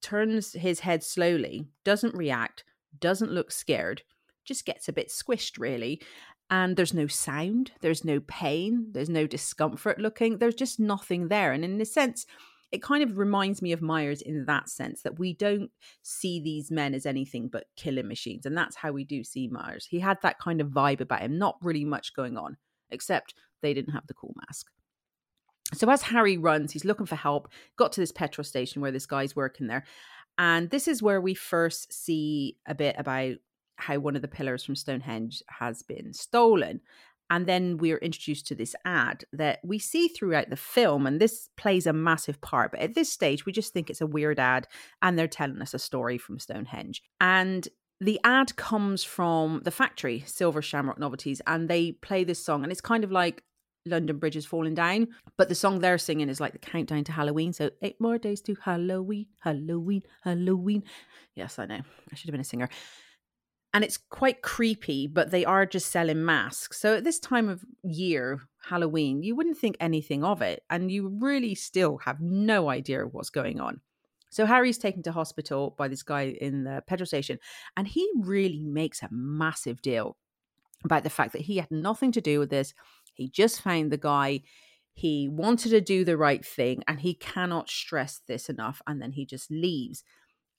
turns 0.00 0.52
his 0.52 0.80
head 0.80 1.02
slowly 1.02 1.66
doesn't 1.84 2.14
react 2.14 2.64
doesn't 2.98 3.32
look 3.32 3.50
scared 3.50 4.02
just 4.44 4.64
gets 4.64 4.88
a 4.88 4.92
bit 4.92 5.08
squished 5.08 5.58
really 5.58 6.00
and 6.48 6.76
there's 6.76 6.94
no 6.94 7.06
sound 7.06 7.72
there's 7.80 8.04
no 8.04 8.20
pain 8.20 8.86
there's 8.92 9.10
no 9.10 9.26
discomfort 9.26 10.00
looking 10.00 10.38
there's 10.38 10.54
just 10.54 10.80
nothing 10.80 11.28
there 11.28 11.52
and 11.52 11.64
in 11.64 11.80
a 11.80 11.84
sense 11.84 12.26
it 12.72 12.82
kind 12.82 13.02
of 13.02 13.18
reminds 13.18 13.62
me 13.62 13.72
of 13.72 13.82
Myers 13.82 14.22
in 14.22 14.44
that 14.44 14.68
sense 14.68 15.02
that 15.02 15.18
we 15.18 15.34
don't 15.34 15.70
see 16.02 16.40
these 16.40 16.70
men 16.70 16.94
as 16.94 17.04
anything 17.04 17.48
but 17.48 17.66
killing 17.76 18.06
machines. 18.06 18.46
And 18.46 18.56
that's 18.56 18.76
how 18.76 18.92
we 18.92 19.04
do 19.04 19.24
see 19.24 19.48
Myers. 19.48 19.86
He 19.90 19.98
had 19.98 20.18
that 20.22 20.38
kind 20.38 20.60
of 20.60 20.68
vibe 20.68 21.00
about 21.00 21.22
him, 21.22 21.36
not 21.36 21.56
really 21.62 21.84
much 21.84 22.14
going 22.14 22.36
on, 22.36 22.56
except 22.90 23.34
they 23.60 23.74
didn't 23.74 23.92
have 23.92 24.06
the 24.06 24.14
cool 24.14 24.34
mask. 24.46 24.68
So 25.72 25.88
as 25.90 26.02
Harry 26.02 26.36
runs, 26.36 26.72
he's 26.72 26.84
looking 26.84 27.06
for 27.06 27.16
help, 27.16 27.48
got 27.76 27.92
to 27.92 28.00
this 28.00 28.12
petrol 28.12 28.44
station 28.44 28.82
where 28.82 28.92
this 28.92 29.06
guy's 29.06 29.36
working 29.36 29.66
there. 29.66 29.84
And 30.38 30.70
this 30.70 30.88
is 30.88 31.02
where 31.02 31.20
we 31.20 31.34
first 31.34 31.92
see 31.92 32.56
a 32.66 32.74
bit 32.74 32.96
about 32.98 33.36
how 33.76 33.98
one 33.98 34.16
of 34.16 34.22
the 34.22 34.28
pillars 34.28 34.64
from 34.64 34.76
Stonehenge 34.76 35.42
has 35.48 35.82
been 35.82 36.12
stolen. 36.12 36.80
And 37.30 37.46
then 37.46 37.76
we're 37.76 37.98
introduced 37.98 38.48
to 38.48 38.56
this 38.56 38.74
ad 38.84 39.24
that 39.32 39.60
we 39.62 39.78
see 39.78 40.08
throughout 40.08 40.50
the 40.50 40.56
film, 40.56 41.06
and 41.06 41.20
this 41.20 41.48
plays 41.56 41.86
a 41.86 41.92
massive 41.92 42.40
part. 42.40 42.72
But 42.72 42.80
at 42.80 42.94
this 42.94 43.12
stage, 43.12 43.46
we 43.46 43.52
just 43.52 43.72
think 43.72 43.88
it's 43.88 44.00
a 44.00 44.06
weird 44.06 44.40
ad, 44.40 44.66
and 45.00 45.16
they're 45.16 45.28
telling 45.28 45.62
us 45.62 45.72
a 45.72 45.78
story 45.78 46.18
from 46.18 46.40
Stonehenge. 46.40 47.02
And 47.20 47.68
the 48.00 48.18
ad 48.24 48.56
comes 48.56 49.04
from 49.04 49.60
the 49.64 49.70
factory, 49.70 50.24
Silver 50.26 50.60
Shamrock 50.60 50.98
Novelties, 50.98 51.40
and 51.46 51.68
they 51.68 51.92
play 51.92 52.24
this 52.24 52.44
song, 52.44 52.64
and 52.64 52.72
it's 52.72 52.80
kind 52.80 53.04
of 53.04 53.12
like 53.12 53.44
London 53.86 54.18
Bridge 54.18 54.36
is 54.36 54.46
falling 54.46 54.74
down. 54.74 55.08
But 55.36 55.48
the 55.48 55.54
song 55.54 55.78
they're 55.78 55.98
singing 55.98 56.28
is 56.28 56.40
like 56.40 56.52
the 56.52 56.58
countdown 56.58 57.04
to 57.04 57.12
Halloween. 57.12 57.52
So 57.52 57.70
eight 57.82 58.00
more 58.00 58.18
days 58.18 58.40
to 58.42 58.56
Halloween, 58.62 59.26
Halloween, 59.40 60.02
Halloween. 60.22 60.82
Yes, 61.34 61.58
I 61.58 61.66
know. 61.66 61.80
I 62.12 62.14
should 62.14 62.28
have 62.28 62.32
been 62.32 62.40
a 62.40 62.44
singer 62.44 62.68
and 63.72 63.84
it's 63.84 63.96
quite 63.96 64.42
creepy, 64.42 65.06
but 65.06 65.30
they 65.30 65.44
are 65.44 65.64
just 65.64 65.90
selling 65.90 66.24
masks. 66.24 66.80
So 66.80 66.96
at 66.96 67.04
this 67.04 67.20
time 67.20 67.48
of 67.48 67.64
year, 67.84 68.40
Halloween, 68.68 69.22
you 69.22 69.36
wouldn't 69.36 69.58
think 69.58 69.76
anything 69.78 70.24
of 70.24 70.42
it, 70.42 70.64
and 70.68 70.90
you 70.90 71.16
really 71.20 71.54
still 71.54 71.98
have 71.98 72.20
no 72.20 72.68
idea 72.68 73.04
what's 73.04 73.30
going 73.30 73.60
on. 73.60 73.80
So 74.30 74.46
Harry's 74.46 74.78
taken 74.78 75.02
to 75.04 75.12
hospital 75.12 75.74
by 75.76 75.88
this 75.88 76.02
guy 76.02 76.36
in 76.40 76.64
the 76.64 76.82
petrol 76.86 77.06
station, 77.06 77.38
and 77.76 77.86
he 77.86 78.08
really 78.16 78.64
makes 78.64 79.02
a 79.02 79.08
massive 79.10 79.82
deal 79.82 80.16
about 80.84 81.02
the 81.04 81.10
fact 81.10 81.32
that 81.32 81.42
he 81.42 81.58
had 81.58 81.70
nothing 81.70 82.10
to 82.12 82.20
do 82.20 82.38
with 82.38 82.50
this. 82.50 82.74
He 83.20 83.28
just 83.28 83.62
found 83.62 83.90
the 83.90 83.96
guy. 83.96 84.42
He 84.92 85.28
wanted 85.28 85.70
to 85.70 85.80
do 85.80 86.04
the 86.04 86.16
right 86.16 86.44
thing, 86.44 86.82
and 86.88 87.00
he 87.00 87.14
cannot 87.14 87.70
stress 87.70 88.20
this 88.26 88.48
enough. 88.48 88.82
And 88.86 89.00
then 89.00 89.12
he 89.12 89.24
just 89.24 89.50
leaves. 89.50 90.02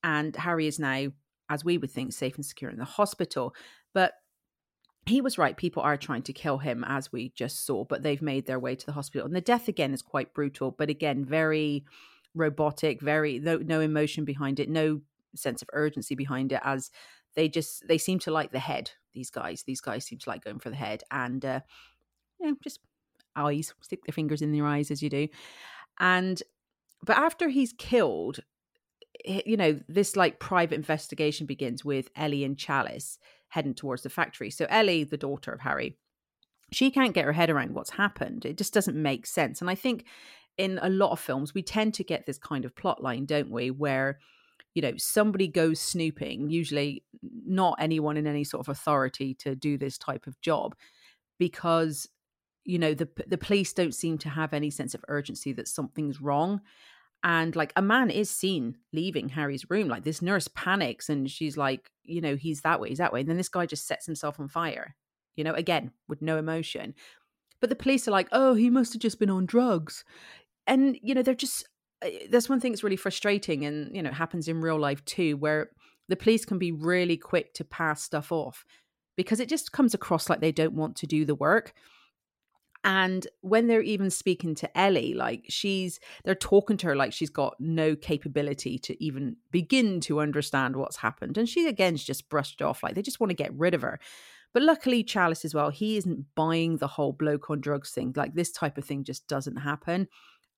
And 0.03 0.36
Harry 0.36 0.68
is 0.68 0.80
now 0.80 1.12
as 1.51 1.65
we 1.65 1.77
would 1.77 1.91
think, 1.91 2.13
safe 2.13 2.36
and 2.36 2.46
secure 2.46 2.72
in 2.72 2.80
the 2.80 2.86
hospital. 2.86 3.53
But 3.94 4.13
he 5.06 5.20
was 5.20 5.38
right. 5.38 5.58
People 5.58 5.84
are 5.84 5.98
trying 5.98 6.22
to 6.24 6.34
kill 6.34 6.60
him, 6.60 6.86
as 6.88 7.12
we 7.12 7.34
just 7.36 7.65
saw, 7.65 7.84
but 7.84 8.03
they've 8.03 8.22
made 8.22 8.46
their 8.46 8.60
way 8.60 8.75
to 8.75 8.86
the 8.86 8.94
hospital. 8.94 9.25
And 9.25 9.36
the 9.36 9.41
death 9.41 9.68
again 9.68 9.94
is 9.94 10.01
quite 10.01 10.34
brutal, 10.34 10.72
but 10.72 10.89
again, 10.89 11.25
very 11.25 11.84
robotic, 12.34 13.01
very 13.01 13.38
no, 13.39 13.58
no 13.58 13.82
emotion 13.82 14.24
behind 14.24 14.62
it, 14.62 14.70
no 14.70 15.01
sense 15.36 15.62
of 15.62 15.70
urgency 15.74 16.15
behind 16.15 16.53
it. 16.53 16.62
As 16.63 16.89
they 17.36 17.50
just 17.50 17.86
they 17.88 17.98
seem 17.98 18.20
to 18.20 18.32
like 18.32 18.51
the 18.51 18.60
head. 18.60 18.91
These 19.13 19.30
guys, 19.30 19.63
these 19.63 19.82
guys 19.82 20.06
seem 20.06 20.20
to 20.20 20.30
like 20.30 20.46
going 20.46 20.60
for 20.60 20.70
the 20.70 20.77
head, 20.77 21.03
and 21.12 21.44
uh, 21.44 21.60
you 22.41 22.48
know, 22.50 22.55
just 22.63 22.79
eyes, 23.36 23.74
stick 23.81 24.03
their 24.05 24.13
fingers 24.13 24.41
in 24.41 24.51
their 24.51 24.65
eyes 24.65 24.91
as 24.91 25.01
you 25.01 25.10
do. 25.10 25.27
And 26.00 26.41
but 27.05 27.17
after 27.17 27.50
he's 27.50 27.74
killed, 27.74 28.39
you 29.25 29.57
know, 29.57 29.79
this 29.88 30.15
like 30.15 30.39
private 30.39 30.75
investigation 30.75 31.45
begins 31.45 31.86
with 31.86 32.10
Ellie 32.15 32.43
and 32.43 32.57
Challis 32.57 33.17
heading 33.50 33.74
towards 33.74 34.03
the 34.03 34.10
factory. 34.10 34.50
So 34.50 34.65
Ellie, 34.69 35.03
the 35.03 35.17
daughter 35.17 35.51
of 35.51 35.62
Harry, 35.62 35.98
she 36.71 36.89
can't 36.89 37.13
get 37.13 37.25
her 37.25 37.33
head 37.33 37.50
around 37.50 37.74
what's 37.74 37.91
happened. 37.91 38.45
It 38.45 38.57
just 38.57 38.74
doesn't 38.74 39.01
make 39.01 39.25
sense. 39.25 39.62
And 39.62 39.69
I 39.69 39.75
think 39.75 40.05
in 40.57 40.79
a 40.81 40.89
lot 40.89 41.12
of 41.12 41.19
films, 41.19 41.53
we 41.53 41.62
tend 41.62 41.93
to 41.95 42.03
get 42.03 42.25
this 42.25 42.38
kind 42.38 42.65
of 42.65 42.75
plot 42.75 43.03
line, 43.03 43.25
don't 43.25 43.51
we? 43.51 43.71
Where, 43.71 44.19
you 44.74 44.81
know, 44.81 44.93
somebody 44.98 45.48
goes 45.48 45.79
snooping, 45.79 46.50
usually 46.50 47.03
not 47.45 47.75
anyone 47.79 48.15
in 48.17 48.27
any 48.27 48.43
sort 48.43 48.65
of 48.65 48.69
authority 48.69 49.33
to 49.36 49.55
do 49.55 49.77
this 49.77 49.98
type 49.98 50.27
of 50.27 50.39
job, 50.41 50.75
because, 51.39 52.07
you 52.65 52.80
know, 52.80 52.94
the 52.94 53.10
the 53.27 53.38
police 53.38 53.74
don't 53.74 53.96
seem 53.96 54.18
to 54.20 54.30
have 54.30 54.53
any 54.53 54.70
sense 54.70 54.94
of 54.94 55.03
urgency 55.08 55.53
that 55.53 55.68
something's 55.68 56.22
wrong 56.22 56.62
And 57.24 57.56
like 57.56 57.72
a 57.75 57.82
man 57.84 58.10
is 58.10 58.32
seen 58.32 58.77
leaving 58.94 59.30
Harry's 59.30 59.70
room. 59.70 59.88
Like 59.88 60.03
this 60.03 60.22
nurse 60.22 60.48
panics 60.50 61.10
and 61.10 61.30
she's 61.30 61.56
like, 61.56 61.91
you 62.03 62.20
know, 62.22 62.36
he's 62.36 62.62
that 62.62 62.80
way, 62.80 62.89
he's 62.89 62.98
that 62.98 63.13
way. 63.13 63.22
And 63.22 63.30
then 63.30 63.38
this 63.38 63.50
guy 63.50 63.65
just 63.68 63.88
sets 63.88 64.06
himself 64.08 64.39
on 64.39 64.48
fire, 64.48 64.96
you 65.36 65.44
know, 65.44 65.53
again, 65.53 65.91
with 66.08 66.22
no 66.22 66.38
emotion. 66.38 66.96
But 67.60 67.70
the 67.70 67.75
police 67.75 68.08
are 68.08 68.12
like, 68.12 68.27
oh, 68.32 68.56
he 68.56 68.70
must 68.72 68.94
have 68.94 69.01
just 69.01 69.20
been 69.20 69.30
on 69.30 69.46
drugs. 69.46 70.03
And, 70.68 70.98
you 71.01 71.13
know, 71.13 71.22
they're 71.22 71.36
just, 71.36 71.68
eh, 72.01 72.27
that's 72.32 72.50
one 72.50 72.60
thing 72.60 72.72
that's 72.72 72.84
really 72.84 72.96
frustrating. 72.96 73.65
And, 73.65 73.96
you 73.96 74.01
know, 74.01 74.12
happens 74.12 74.48
in 74.48 74.62
real 74.62 74.80
life 74.80 75.06
too, 75.06 75.38
where 75.38 75.70
the 76.10 76.15
police 76.15 76.46
can 76.46 76.58
be 76.58 76.72
really 76.72 77.18
quick 77.18 77.53
to 77.56 77.63
pass 77.63 78.01
stuff 78.03 78.32
off 78.32 78.65
because 79.15 79.39
it 79.39 79.50
just 79.50 79.72
comes 79.72 79.94
across 79.94 80.30
like 80.30 80.41
they 80.41 80.51
don't 80.51 80.74
want 80.74 80.96
to 80.98 81.08
do 81.08 81.25
the 81.25 81.36
work. 81.36 81.74
And 82.83 83.27
when 83.41 83.67
they're 83.67 83.81
even 83.81 84.09
speaking 84.09 84.55
to 84.55 84.77
Ellie, 84.77 85.13
like 85.13 85.45
she's, 85.50 86.00
they're 86.23 86.33
talking 86.33 86.77
to 86.77 86.88
her 86.88 86.95
like 86.95 87.13
she's 87.13 87.29
got 87.29 87.55
no 87.59 87.95
capability 87.95 88.79
to 88.79 89.03
even 89.03 89.35
begin 89.51 90.00
to 90.01 90.19
understand 90.19 90.75
what's 90.75 90.97
happened. 90.97 91.38
And 91.38 91.47
she, 91.47 91.67
again's 91.67 92.03
just 92.03 92.29
brushed 92.29 92.61
off, 92.61 92.81
like 92.81 92.95
they 92.95 93.03
just 93.03 93.19
want 93.19 93.29
to 93.29 93.35
get 93.35 93.53
rid 93.53 93.75
of 93.75 93.83
her. 93.83 94.00
But 94.53 94.63
luckily, 94.63 95.03
Challis 95.03 95.45
as 95.45 95.53
well, 95.53 95.69
he 95.69 95.97
isn't 95.97 96.25
buying 96.35 96.77
the 96.77 96.88
whole 96.88 97.13
bloke 97.13 97.50
on 97.50 97.61
drugs 97.61 97.91
thing. 97.91 98.13
Like 98.15 98.33
this 98.33 98.51
type 98.51 98.77
of 98.77 98.83
thing 98.83 99.03
just 99.03 99.27
doesn't 99.27 99.57
happen. 99.57 100.07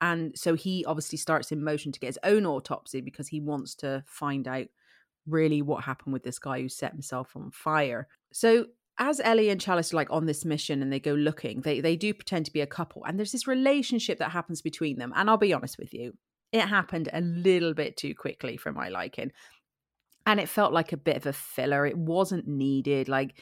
And 0.01 0.37
so 0.37 0.55
he 0.55 0.83
obviously 0.85 1.17
starts 1.17 1.51
in 1.51 1.63
motion 1.63 1.91
to 1.91 1.99
get 1.99 2.07
his 2.07 2.19
own 2.23 2.45
autopsy 2.45 3.01
because 3.01 3.27
he 3.27 3.39
wants 3.39 3.75
to 3.75 4.03
find 4.07 4.47
out 4.47 4.67
really 5.27 5.61
what 5.61 5.83
happened 5.83 6.13
with 6.13 6.23
this 6.23 6.39
guy 6.39 6.61
who 6.61 6.69
set 6.69 6.91
himself 6.91 7.35
on 7.35 7.51
fire. 7.51 8.07
So 8.31 8.65
as 8.99 9.19
Ellie 9.23 9.49
and 9.49 9.59
Challis 9.59 9.93
are 9.93 9.97
like 9.97 10.11
on 10.11 10.25
this 10.25 10.45
mission 10.45 10.81
and 10.81 10.91
they 10.91 10.99
go 10.99 11.13
looking, 11.13 11.61
they 11.61 11.79
they 11.79 11.95
do 11.95 12.13
pretend 12.13 12.45
to 12.45 12.53
be 12.53 12.61
a 12.61 12.67
couple, 12.67 13.03
and 13.05 13.17
there's 13.17 13.31
this 13.31 13.47
relationship 13.47 14.19
that 14.19 14.31
happens 14.31 14.61
between 14.61 14.97
them. 14.97 15.13
And 15.15 15.29
I'll 15.29 15.37
be 15.37 15.53
honest 15.53 15.77
with 15.77 15.93
you, 15.93 16.13
it 16.51 16.61
happened 16.61 17.09
a 17.11 17.21
little 17.21 17.73
bit 17.73 17.97
too 17.97 18.13
quickly 18.13 18.57
for 18.57 18.71
my 18.71 18.89
liking, 18.89 19.31
and 20.25 20.39
it 20.39 20.49
felt 20.49 20.73
like 20.73 20.93
a 20.93 20.97
bit 20.97 21.17
of 21.17 21.25
a 21.25 21.33
filler. 21.33 21.85
It 21.85 21.97
wasn't 21.97 22.47
needed. 22.47 23.09
Like 23.09 23.39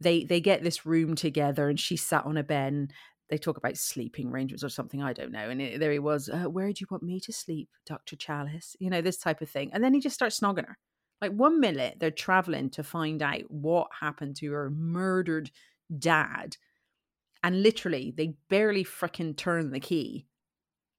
they 0.00 0.24
they 0.24 0.40
get 0.40 0.62
this 0.62 0.86
room 0.86 1.14
together, 1.14 1.68
and 1.68 1.78
she 1.78 1.96
sat 1.96 2.24
on 2.24 2.36
a 2.36 2.42
bed. 2.42 2.92
They 3.28 3.38
talk 3.38 3.56
about 3.56 3.76
sleeping 3.76 4.28
arrangements 4.28 4.62
or 4.62 4.68
something. 4.68 5.02
I 5.02 5.12
don't 5.12 5.32
know. 5.32 5.50
And 5.50 5.60
it, 5.60 5.80
there 5.80 5.90
he 5.90 5.98
was. 5.98 6.28
Uh, 6.28 6.44
Where 6.44 6.68
do 6.68 6.76
you 6.80 6.86
want 6.90 7.02
me 7.02 7.18
to 7.20 7.32
sleep, 7.32 7.68
Doctor 7.84 8.14
Challis? 8.16 8.76
You 8.78 8.88
know 8.88 9.02
this 9.02 9.18
type 9.18 9.42
of 9.42 9.50
thing. 9.50 9.70
And 9.72 9.82
then 9.82 9.94
he 9.94 10.00
just 10.00 10.14
starts 10.14 10.38
snogging 10.38 10.66
her. 10.66 10.78
Like 11.20 11.32
one 11.32 11.60
minute 11.60 11.96
they're 11.98 12.10
traveling 12.10 12.70
to 12.70 12.82
find 12.82 13.22
out 13.22 13.50
what 13.50 13.88
happened 14.00 14.36
to 14.36 14.52
her 14.52 14.70
murdered 14.70 15.50
dad. 15.98 16.56
And 17.42 17.62
literally 17.62 18.12
they 18.16 18.34
barely 18.48 18.84
freaking 18.84 19.36
turn 19.36 19.70
the 19.70 19.80
key 19.80 20.26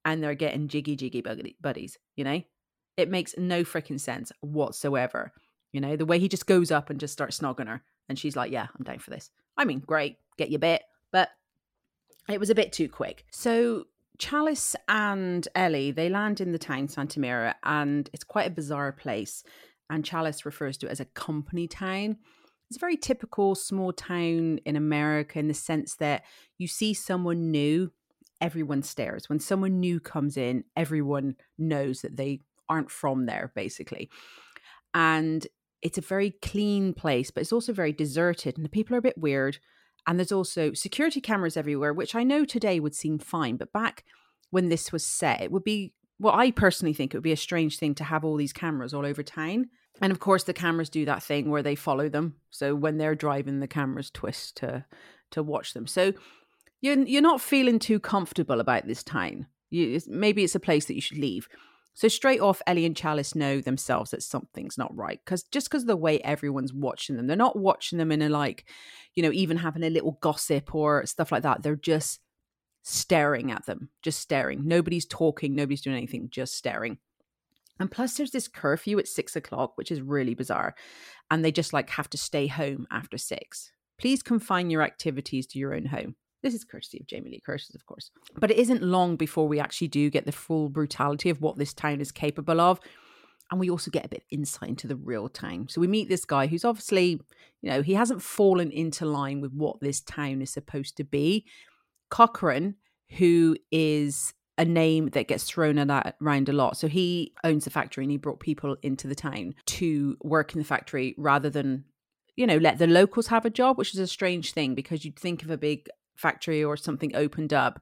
and 0.05 0.23
they're 0.23 0.35
getting 0.35 0.67
jiggy 0.67 0.95
jiggy 0.95 1.23
buddies, 1.61 1.97
you 2.15 2.23
know? 2.23 2.41
It 2.95 3.09
makes 3.09 3.35
no 3.37 3.63
freaking 3.63 3.99
sense 3.99 4.31
whatsoever. 4.41 5.31
You 5.71 5.81
know, 5.81 5.95
the 5.95 6.05
way 6.05 6.17
he 6.17 6.29
just 6.29 6.47
goes 6.47 6.71
up 6.71 6.89
and 6.89 6.99
just 6.99 7.13
starts 7.13 7.39
snogging 7.39 7.67
her 7.67 7.83
and 8.09 8.17
she's 8.17 8.35
like, 8.35 8.51
"Yeah, 8.51 8.67
I'm 8.77 8.83
down 8.83 8.99
for 8.99 9.11
this." 9.11 9.29
I 9.57 9.65
mean, 9.65 9.79
great, 9.79 10.17
get 10.37 10.49
your 10.49 10.59
bit, 10.59 10.81
but 11.11 11.29
it 12.29 12.39
was 12.39 12.49
a 12.49 12.55
bit 12.55 12.71
too 12.71 12.89
quick. 12.89 13.25
So 13.31 13.85
Challis 14.17 14.75
and 14.87 15.47
Ellie, 15.53 15.91
they 15.91 16.09
land 16.09 16.41
in 16.41 16.51
the 16.51 16.57
town 16.57 16.87
Santa 16.87 17.19
Mira, 17.19 17.55
and 17.63 18.09
it's 18.13 18.23
quite 18.23 18.47
a 18.47 18.51
bizarre 18.51 18.91
place 18.91 19.43
and 19.89 20.03
Challis 20.03 20.45
refers 20.45 20.77
to 20.77 20.87
it 20.87 20.91
as 20.91 20.99
a 20.99 21.05
company 21.05 21.67
town. 21.67 22.17
It's 22.69 22.77
a 22.77 22.79
very 22.79 22.97
typical 22.97 23.55
small 23.55 23.93
town 23.93 24.59
in 24.65 24.75
America 24.75 25.39
in 25.39 25.47
the 25.47 25.53
sense 25.53 25.95
that 25.95 26.23
you 26.57 26.67
see 26.67 26.93
someone 26.93 27.49
new, 27.49 27.91
everyone 28.41 28.83
stares. 28.83 29.29
When 29.29 29.39
someone 29.39 29.79
new 29.79 29.99
comes 29.99 30.35
in, 30.35 30.65
everyone 30.75 31.35
knows 31.57 32.01
that 32.01 32.17
they 32.17 32.41
aren't 32.67 32.91
from 32.91 33.25
there, 33.25 33.51
basically. 33.55 34.09
And 34.93 35.47
it's 35.81 35.97
a 35.97 36.01
very 36.01 36.31
clean 36.41 36.93
place, 36.93 37.31
but 37.31 37.41
it's 37.41 37.53
also 37.53 37.71
very 37.71 37.93
deserted, 37.93 38.57
and 38.57 38.65
the 38.65 38.69
people 38.69 38.95
are 38.95 38.99
a 38.99 39.03
bit 39.03 39.17
weird. 39.17 39.59
And 40.05 40.19
there's 40.19 40.31
also 40.31 40.73
security 40.73 41.21
cameras 41.21 41.57
everywhere, 41.57 41.93
which 41.93 42.15
I 42.15 42.23
know 42.23 42.45
today 42.45 42.79
would 42.79 42.95
seem 42.95 43.19
fine, 43.19 43.57
but 43.57 43.73
back 43.73 44.03
when 44.49 44.69
this 44.69 44.91
was 44.91 45.05
set, 45.05 45.41
it 45.41 45.51
would 45.51 45.63
be 45.63 45.93
well, 46.19 46.33
I 46.33 46.51
personally 46.51 46.93
think 46.93 47.13
it 47.13 47.17
would 47.17 47.23
be 47.23 47.31
a 47.31 47.37
strange 47.37 47.77
thing 47.77 47.93
to 47.95 48.03
have 48.03 48.25
all 48.25 48.35
these 48.35 48.53
cameras 48.53 48.93
all 48.93 49.05
over 49.05 49.21
town. 49.21 49.69
And 50.01 50.11
of 50.11 50.19
course, 50.19 50.43
the 50.43 50.53
cameras 50.53 50.89
do 50.89 51.05
that 51.05 51.23
thing 51.23 51.49
where 51.49 51.63
they 51.63 51.75
follow 51.75 52.09
them. 52.09 52.35
So 52.49 52.75
when 52.75 52.97
they're 52.97 53.15
driving, 53.15 53.59
the 53.59 53.67
cameras 53.67 54.11
twist 54.11 54.57
to 54.57 54.85
to 55.31 55.43
watch 55.43 55.73
them. 55.73 55.87
So 55.87 56.13
you're 56.81 56.99
you're 56.99 57.21
not 57.21 57.41
feeling 57.41 57.79
too 57.79 57.99
comfortable 57.99 58.59
about 58.59 58.87
this 58.87 59.03
town. 59.03 59.47
You, 59.69 59.99
maybe 60.07 60.43
it's 60.43 60.55
a 60.55 60.59
place 60.59 60.85
that 60.85 60.95
you 60.95 61.01
should 61.01 61.17
leave. 61.17 61.47
So 61.93 62.07
straight 62.07 62.41
off, 62.41 62.61
Ellie 62.67 62.85
and 62.85 62.95
challis 62.95 63.35
know 63.35 63.59
themselves 63.59 64.11
that 64.11 64.21
something's 64.21 64.77
not 64.77 64.95
right 64.95 65.19
because 65.25 65.41
just 65.43 65.67
because 65.67 65.81
of 65.81 65.87
the 65.87 65.97
way 65.97 66.21
everyone's 66.21 66.71
watching 66.71 67.17
them, 67.17 67.25
they're 67.25 67.35
not 67.35 67.57
watching 67.57 67.97
them 67.97 68.11
in 68.11 68.21
a 68.21 68.29
like, 68.29 68.65
you 69.15 69.23
know, 69.23 69.31
even 69.31 69.57
having 69.57 69.83
a 69.83 69.89
little 69.89 70.19
gossip 70.21 70.75
or 70.75 71.05
stuff 71.07 71.31
like 71.31 71.41
that. 71.41 71.63
They're 71.63 71.75
just 71.75 72.19
staring 72.83 73.51
at 73.51 73.65
them, 73.65 73.89
just 74.03 74.19
staring. 74.19 74.67
Nobody's 74.67 75.07
talking, 75.07 75.55
nobody's 75.55 75.81
doing 75.81 75.97
anything, 75.97 76.29
just 76.29 76.53
staring. 76.53 76.99
And 77.79 77.91
plus, 77.91 78.15
there's 78.15 78.31
this 78.31 78.47
curfew 78.47 78.99
at 78.99 79.07
six 79.07 79.35
o'clock, 79.35 79.73
which 79.75 79.91
is 79.91 80.01
really 80.01 80.33
bizarre. 80.33 80.75
And 81.29 81.43
they 81.43 81.51
just 81.51 81.73
like 81.73 81.89
have 81.91 82.09
to 82.11 82.17
stay 82.17 82.47
home 82.47 82.87
after 82.91 83.17
six. 83.17 83.71
Please 83.99 84.21
confine 84.23 84.69
your 84.69 84.81
activities 84.81 85.47
to 85.47 85.59
your 85.59 85.73
own 85.73 85.85
home. 85.85 86.15
This 86.43 86.53
is 86.53 86.63
courtesy 86.63 86.99
of 86.99 87.07
Jamie 87.07 87.31
Lee 87.31 87.41
Curtis, 87.43 87.73
of 87.73 87.85
course. 87.85 88.11
But 88.35 88.51
it 88.51 88.57
isn't 88.57 88.83
long 88.83 89.15
before 89.15 89.47
we 89.47 89.59
actually 89.59 89.87
do 89.87 90.09
get 90.09 90.25
the 90.25 90.31
full 90.31 90.69
brutality 90.69 91.29
of 91.29 91.41
what 91.41 91.57
this 91.57 91.73
town 91.73 91.99
is 91.99 92.11
capable 92.11 92.61
of. 92.61 92.79
And 93.49 93.59
we 93.59 93.69
also 93.69 93.89
get 93.89 94.05
a 94.05 94.09
bit 94.09 94.19
of 94.19 94.37
insight 94.39 94.69
into 94.69 94.87
the 94.87 94.95
real 94.95 95.29
town. 95.29 95.67
So 95.69 95.81
we 95.81 95.87
meet 95.87 96.09
this 96.09 96.25
guy 96.25 96.47
who's 96.47 96.65
obviously, 96.65 97.19
you 97.61 97.69
know, 97.69 97.81
he 97.81 97.93
hasn't 97.93 98.21
fallen 98.21 98.71
into 98.71 99.05
line 99.05 99.41
with 99.41 99.53
what 99.53 99.79
this 99.79 100.01
town 100.01 100.41
is 100.41 100.51
supposed 100.51 100.97
to 100.97 101.03
be. 101.03 101.45
Cochran, 102.09 102.75
who 103.17 103.55
is 103.71 104.33
a 104.57 104.65
name 104.65 105.09
that 105.09 105.27
gets 105.27 105.43
thrown 105.43 105.77
around 106.19 106.49
a 106.49 106.53
lot. 106.53 106.77
So 106.77 106.87
he 106.87 107.33
owns 107.43 107.65
the 107.65 107.69
factory 107.69 108.03
and 108.03 108.11
he 108.11 108.17
brought 108.17 108.39
people 108.39 108.75
into 108.81 109.07
the 109.07 109.15
town 109.15 109.53
to 109.65 110.17
work 110.23 110.53
in 110.53 110.59
the 110.59 110.65
factory 110.65 111.13
rather 111.17 111.49
than, 111.49 111.85
you 112.35 112.47
know, 112.47 112.57
let 112.57 112.79
the 112.79 112.87
locals 112.87 113.27
have 113.27 113.45
a 113.45 113.51
job, 113.51 113.77
which 113.77 113.93
is 113.93 113.99
a 113.99 114.07
strange 114.07 114.53
thing 114.53 114.73
because 114.73 115.05
you'd 115.05 115.19
think 115.19 115.43
of 115.43 115.51
a 115.51 115.57
big 115.57 115.87
factory 116.15 116.63
or 116.63 116.75
something 116.75 117.15
opened 117.15 117.53
up, 117.53 117.79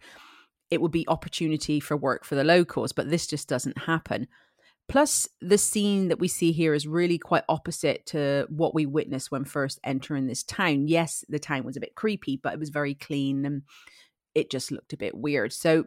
it 0.70 0.82
would 0.82 0.92
be 0.92 1.08
opportunity 1.08 1.80
for 1.80 1.96
work 1.96 2.26
for 2.26 2.36
the 2.36 2.44
locals, 2.44 2.92
but 2.92 3.10
this 3.10 3.28
just 3.28 3.48
doesn't 3.48 3.78
happen. 3.78 4.28
Plus, 4.88 5.28
the 5.42 5.58
scene 5.58 6.10
that 6.10 6.20
we 6.20 6.28
see 6.28 6.52
here 6.52 6.74
is 6.74 6.86
really 6.86 7.18
quite 7.18 7.44
opposite 7.50 8.06
to 8.08 8.46
what 8.50 8.76
we 8.76 8.86
witnessed 8.86 9.32
when 9.32 9.46
first 9.46 9.80
entering 9.84 10.28
this 10.28 10.44
town. 10.44 10.88
Yes, 10.88 11.24
the 11.28 11.40
town 11.40 11.64
was 11.64 11.76
a 11.76 11.80
bit 11.80 11.96
creepy, 11.96 12.38
but 12.38 12.54
it 12.54 12.60
was 12.60 12.70
very 12.70 12.94
clean 12.94 13.46
and 13.46 13.64
it 14.36 14.52
just 14.52 14.72
looked 14.72 14.94
a 14.94 14.98
bit 14.98 15.16
weird. 15.16 15.54
So 15.54 15.86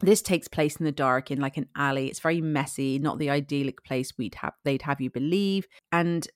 this 0.00 0.22
takes 0.22 0.48
place 0.48 0.76
in 0.76 0.84
the 0.84 0.92
dark 0.92 1.30
in 1.30 1.40
like 1.40 1.56
an 1.56 1.68
alley. 1.76 2.08
It's 2.08 2.20
very 2.20 2.40
messy, 2.40 2.98
not 2.98 3.18
the 3.18 3.30
idyllic 3.30 3.82
place 3.84 4.12
we'd 4.18 4.36
have 4.36 4.54
they'd 4.64 4.82
have 4.82 5.00
you 5.00 5.10
believe. 5.10 5.66
And 5.92 6.26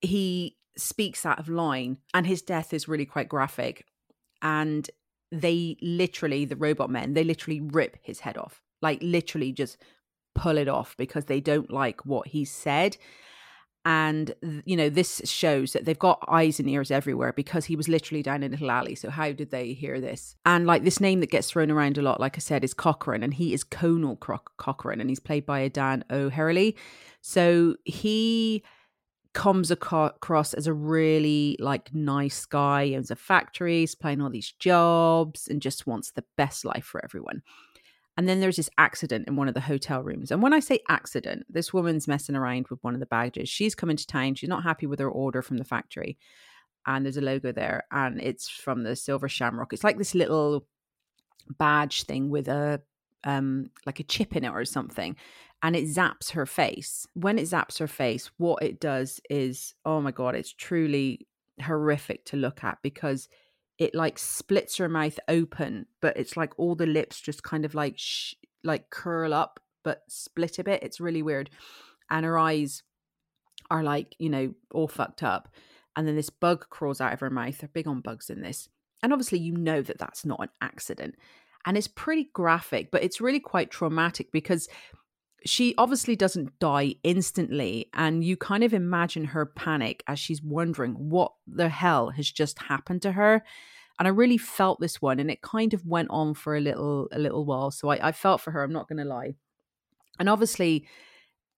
he 0.00 0.56
speaks 0.76 1.24
out 1.24 1.38
of 1.38 1.48
line 1.48 1.98
and 2.14 2.26
his 2.26 2.42
death 2.42 2.72
is 2.72 2.88
really 2.88 3.06
quite 3.06 3.28
graphic. 3.28 3.86
And 4.42 4.88
they 5.32 5.76
literally, 5.80 6.44
the 6.44 6.56
robot 6.56 6.90
men, 6.90 7.14
they 7.14 7.24
literally 7.24 7.60
rip 7.60 7.98
his 8.02 8.20
head 8.20 8.36
off. 8.36 8.62
Like 8.82 8.98
literally 9.02 9.52
just 9.52 9.78
pull 10.34 10.58
it 10.58 10.68
off 10.68 10.96
because 10.96 11.26
they 11.26 11.40
don't 11.40 11.70
like 11.70 12.04
what 12.06 12.28
he 12.28 12.44
said 12.44 12.96
and 13.84 14.34
you 14.64 14.76
know 14.76 14.88
this 14.90 15.22
shows 15.24 15.72
that 15.72 15.84
they've 15.84 15.98
got 15.98 16.24
eyes 16.28 16.60
and 16.60 16.68
ears 16.68 16.90
everywhere 16.90 17.32
because 17.32 17.64
he 17.64 17.76
was 17.76 17.88
literally 17.88 18.22
down 18.22 18.42
in 18.42 18.50
a 18.50 18.54
little 18.54 18.70
alley. 18.70 18.94
So 18.94 19.10
how 19.10 19.32
did 19.32 19.50
they 19.50 19.72
hear 19.72 20.00
this? 20.00 20.36
And 20.44 20.66
like 20.66 20.84
this 20.84 21.00
name 21.00 21.20
that 21.20 21.30
gets 21.30 21.50
thrown 21.50 21.70
around 21.70 21.98
a 21.98 22.02
lot 22.02 22.20
like 22.20 22.36
i 22.36 22.40
said 22.40 22.64
is 22.64 22.74
cochran 22.74 23.22
and 23.22 23.34
he 23.34 23.52
is 23.52 23.64
conal 23.64 24.16
Cro- 24.16 24.40
cochran 24.56 25.00
and 25.00 25.10
he's 25.10 25.20
played 25.20 25.46
by 25.46 25.60
a 25.60 25.68
dan 25.68 26.04
o'herlihy 26.10 26.76
so 27.20 27.76
he 27.84 28.62
comes 29.32 29.70
across 29.70 30.54
as 30.54 30.66
a 30.66 30.72
really 30.72 31.56
like 31.60 31.94
nice 31.94 32.44
guy 32.46 32.92
owns 32.94 33.10
a 33.10 33.16
factory 33.16 33.80
he's 33.80 33.94
playing 33.94 34.20
all 34.20 34.30
these 34.30 34.52
jobs 34.52 35.46
and 35.48 35.62
just 35.62 35.86
wants 35.86 36.10
the 36.10 36.24
best 36.36 36.64
life 36.64 36.84
for 36.84 37.02
everyone 37.04 37.42
and 38.16 38.28
then 38.28 38.40
there's 38.40 38.56
this 38.56 38.70
accident 38.76 39.28
in 39.28 39.36
one 39.36 39.48
of 39.48 39.54
the 39.54 39.60
hotel 39.60 40.02
rooms. 40.02 40.30
And 40.30 40.42
when 40.42 40.52
I 40.52 40.60
say 40.60 40.80
accident, 40.88 41.46
this 41.48 41.72
woman's 41.72 42.08
messing 42.08 42.36
around 42.36 42.68
with 42.68 42.82
one 42.82 42.94
of 42.94 43.00
the 43.00 43.06
baggages. 43.06 43.48
She's 43.48 43.74
coming 43.74 43.96
to 43.96 44.06
town. 44.06 44.34
She's 44.34 44.48
not 44.48 44.62
happy 44.62 44.86
with 44.86 44.98
her 44.98 45.10
order 45.10 45.42
from 45.42 45.58
the 45.58 45.64
factory. 45.64 46.18
And 46.86 47.04
there's 47.04 47.16
a 47.16 47.22
logo 47.22 47.52
there, 47.52 47.84
and 47.92 48.20
it's 48.20 48.48
from 48.48 48.82
the 48.82 48.96
Silver 48.96 49.28
Shamrock. 49.28 49.72
It's 49.72 49.84
like 49.84 49.98
this 49.98 50.14
little 50.14 50.66
badge 51.58 52.04
thing 52.04 52.30
with 52.30 52.48
a 52.48 52.80
um 53.24 53.70
like 53.84 54.00
a 54.00 54.04
chip 54.04 54.34
in 54.36 54.44
it 54.44 54.50
or 54.50 54.64
something 54.64 55.14
and 55.62 55.76
it 55.76 55.84
zaps 55.84 56.30
her 56.30 56.46
face 56.46 57.06
when 57.14 57.38
it 57.38 57.42
zaps 57.42 57.78
her 57.78 57.86
face 57.86 58.30
what 58.38 58.62
it 58.62 58.80
does 58.80 59.20
is 59.28 59.74
oh 59.84 60.00
my 60.00 60.10
god 60.10 60.34
it's 60.34 60.52
truly 60.52 61.26
horrific 61.60 62.24
to 62.24 62.36
look 62.36 62.64
at 62.64 62.78
because 62.82 63.28
it 63.80 63.94
like 63.94 64.18
splits 64.18 64.76
her 64.76 64.88
mouth 64.88 65.18
open, 65.26 65.86
but 66.00 66.16
it's 66.16 66.36
like 66.36 66.52
all 66.58 66.76
the 66.76 66.86
lips 66.86 67.20
just 67.20 67.42
kind 67.42 67.64
of 67.64 67.74
like 67.74 67.94
sh- 67.96 68.34
like 68.62 68.90
curl 68.90 69.34
up 69.34 69.58
but 69.82 70.02
split 70.06 70.58
a 70.58 70.64
bit. 70.64 70.82
It's 70.82 71.00
really 71.00 71.22
weird. 71.22 71.48
And 72.10 72.26
her 72.26 72.38
eyes 72.38 72.82
are 73.70 73.82
like, 73.82 74.14
you 74.18 74.28
know, 74.28 74.52
all 74.72 74.86
fucked 74.86 75.22
up. 75.22 75.48
And 75.96 76.06
then 76.06 76.14
this 76.14 76.28
bug 76.28 76.66
crawls 76.68 77.00
out 77.00 77.14
of 77.14 77.20
her 77.20 77.30
mouth. 77.30 77.58
They're 77.58 77.70
big 77.72 77.88
on 77.88 78.02
bugs 78.02 78.28
in 78.28 78.42
this. 78.42 78.68
And 79.02 79.12
obviously, 79.14 79.38
you 79.38 79.56
know 79.56 79.80
that 79.80 79.98
that's 79.98 80.26
not 80.26 80.40
an 80.42 80.50
accident. 80.60 81.14
And 81.64 81.78
it's 81.78 81.88
pretty 81.88 82.30
graphic, 82.34 82.90
but 82.90 83.02
it's 83.02 83.20
really 83.20 83.40
quite 83.40 83.70
traumatic 83.70 84.30
because 84.30 84.68
she 85.44 85.74
obviously 85.78 86.16
doesn't 86.16 86.58
die 86.58 86.96
instantly. 87.02 87.88
And 87.94 88.22
you 88.24 88.36
kind 88.36 88.64
of 88.64 88.74
imagine 88.74 89.26
her 89.26 89.46
panic 89.46 90.02
as 90.06 90.18
she's 90.18 90.42
wondering 90.42 90.94
what 91.10 91.32
the 91.46 91.68
hell 91.68 92.10
has 92.10 92.30
just 92.30 92.58
happened 92.58 93.02
to 93.02 93.12
her. 93.12 93.42
And 93.98 94.08
I 94.08 94.10
really 94.10 94.38
felt 94.38 94.80
this 94.80 95.02
one, 95.02 95.20
and 95.20 95.30
it 95.30 95.42
kind 95.42 95.74
of 95.74 95.84
went 95.84 96.08
on 96.10 96.32
for 96.34 96.56
a 96.56 96.60
little 96.60 97.08
a 97.12 97.18
little 97.18 97.44
while. 97.44 97.70
So 97.70 97.90
I, 97.90 98.08
I 98.08 98.12
felt 98.12 98.40
for 98.40 98.50
her, 98.50 98.62
I'm 98.62 98.72
not 98.72 98.88
gonna 98.88 99.04
lie. 99.04 99.34
And 100.18 100.28
obviously, 100.28 100.86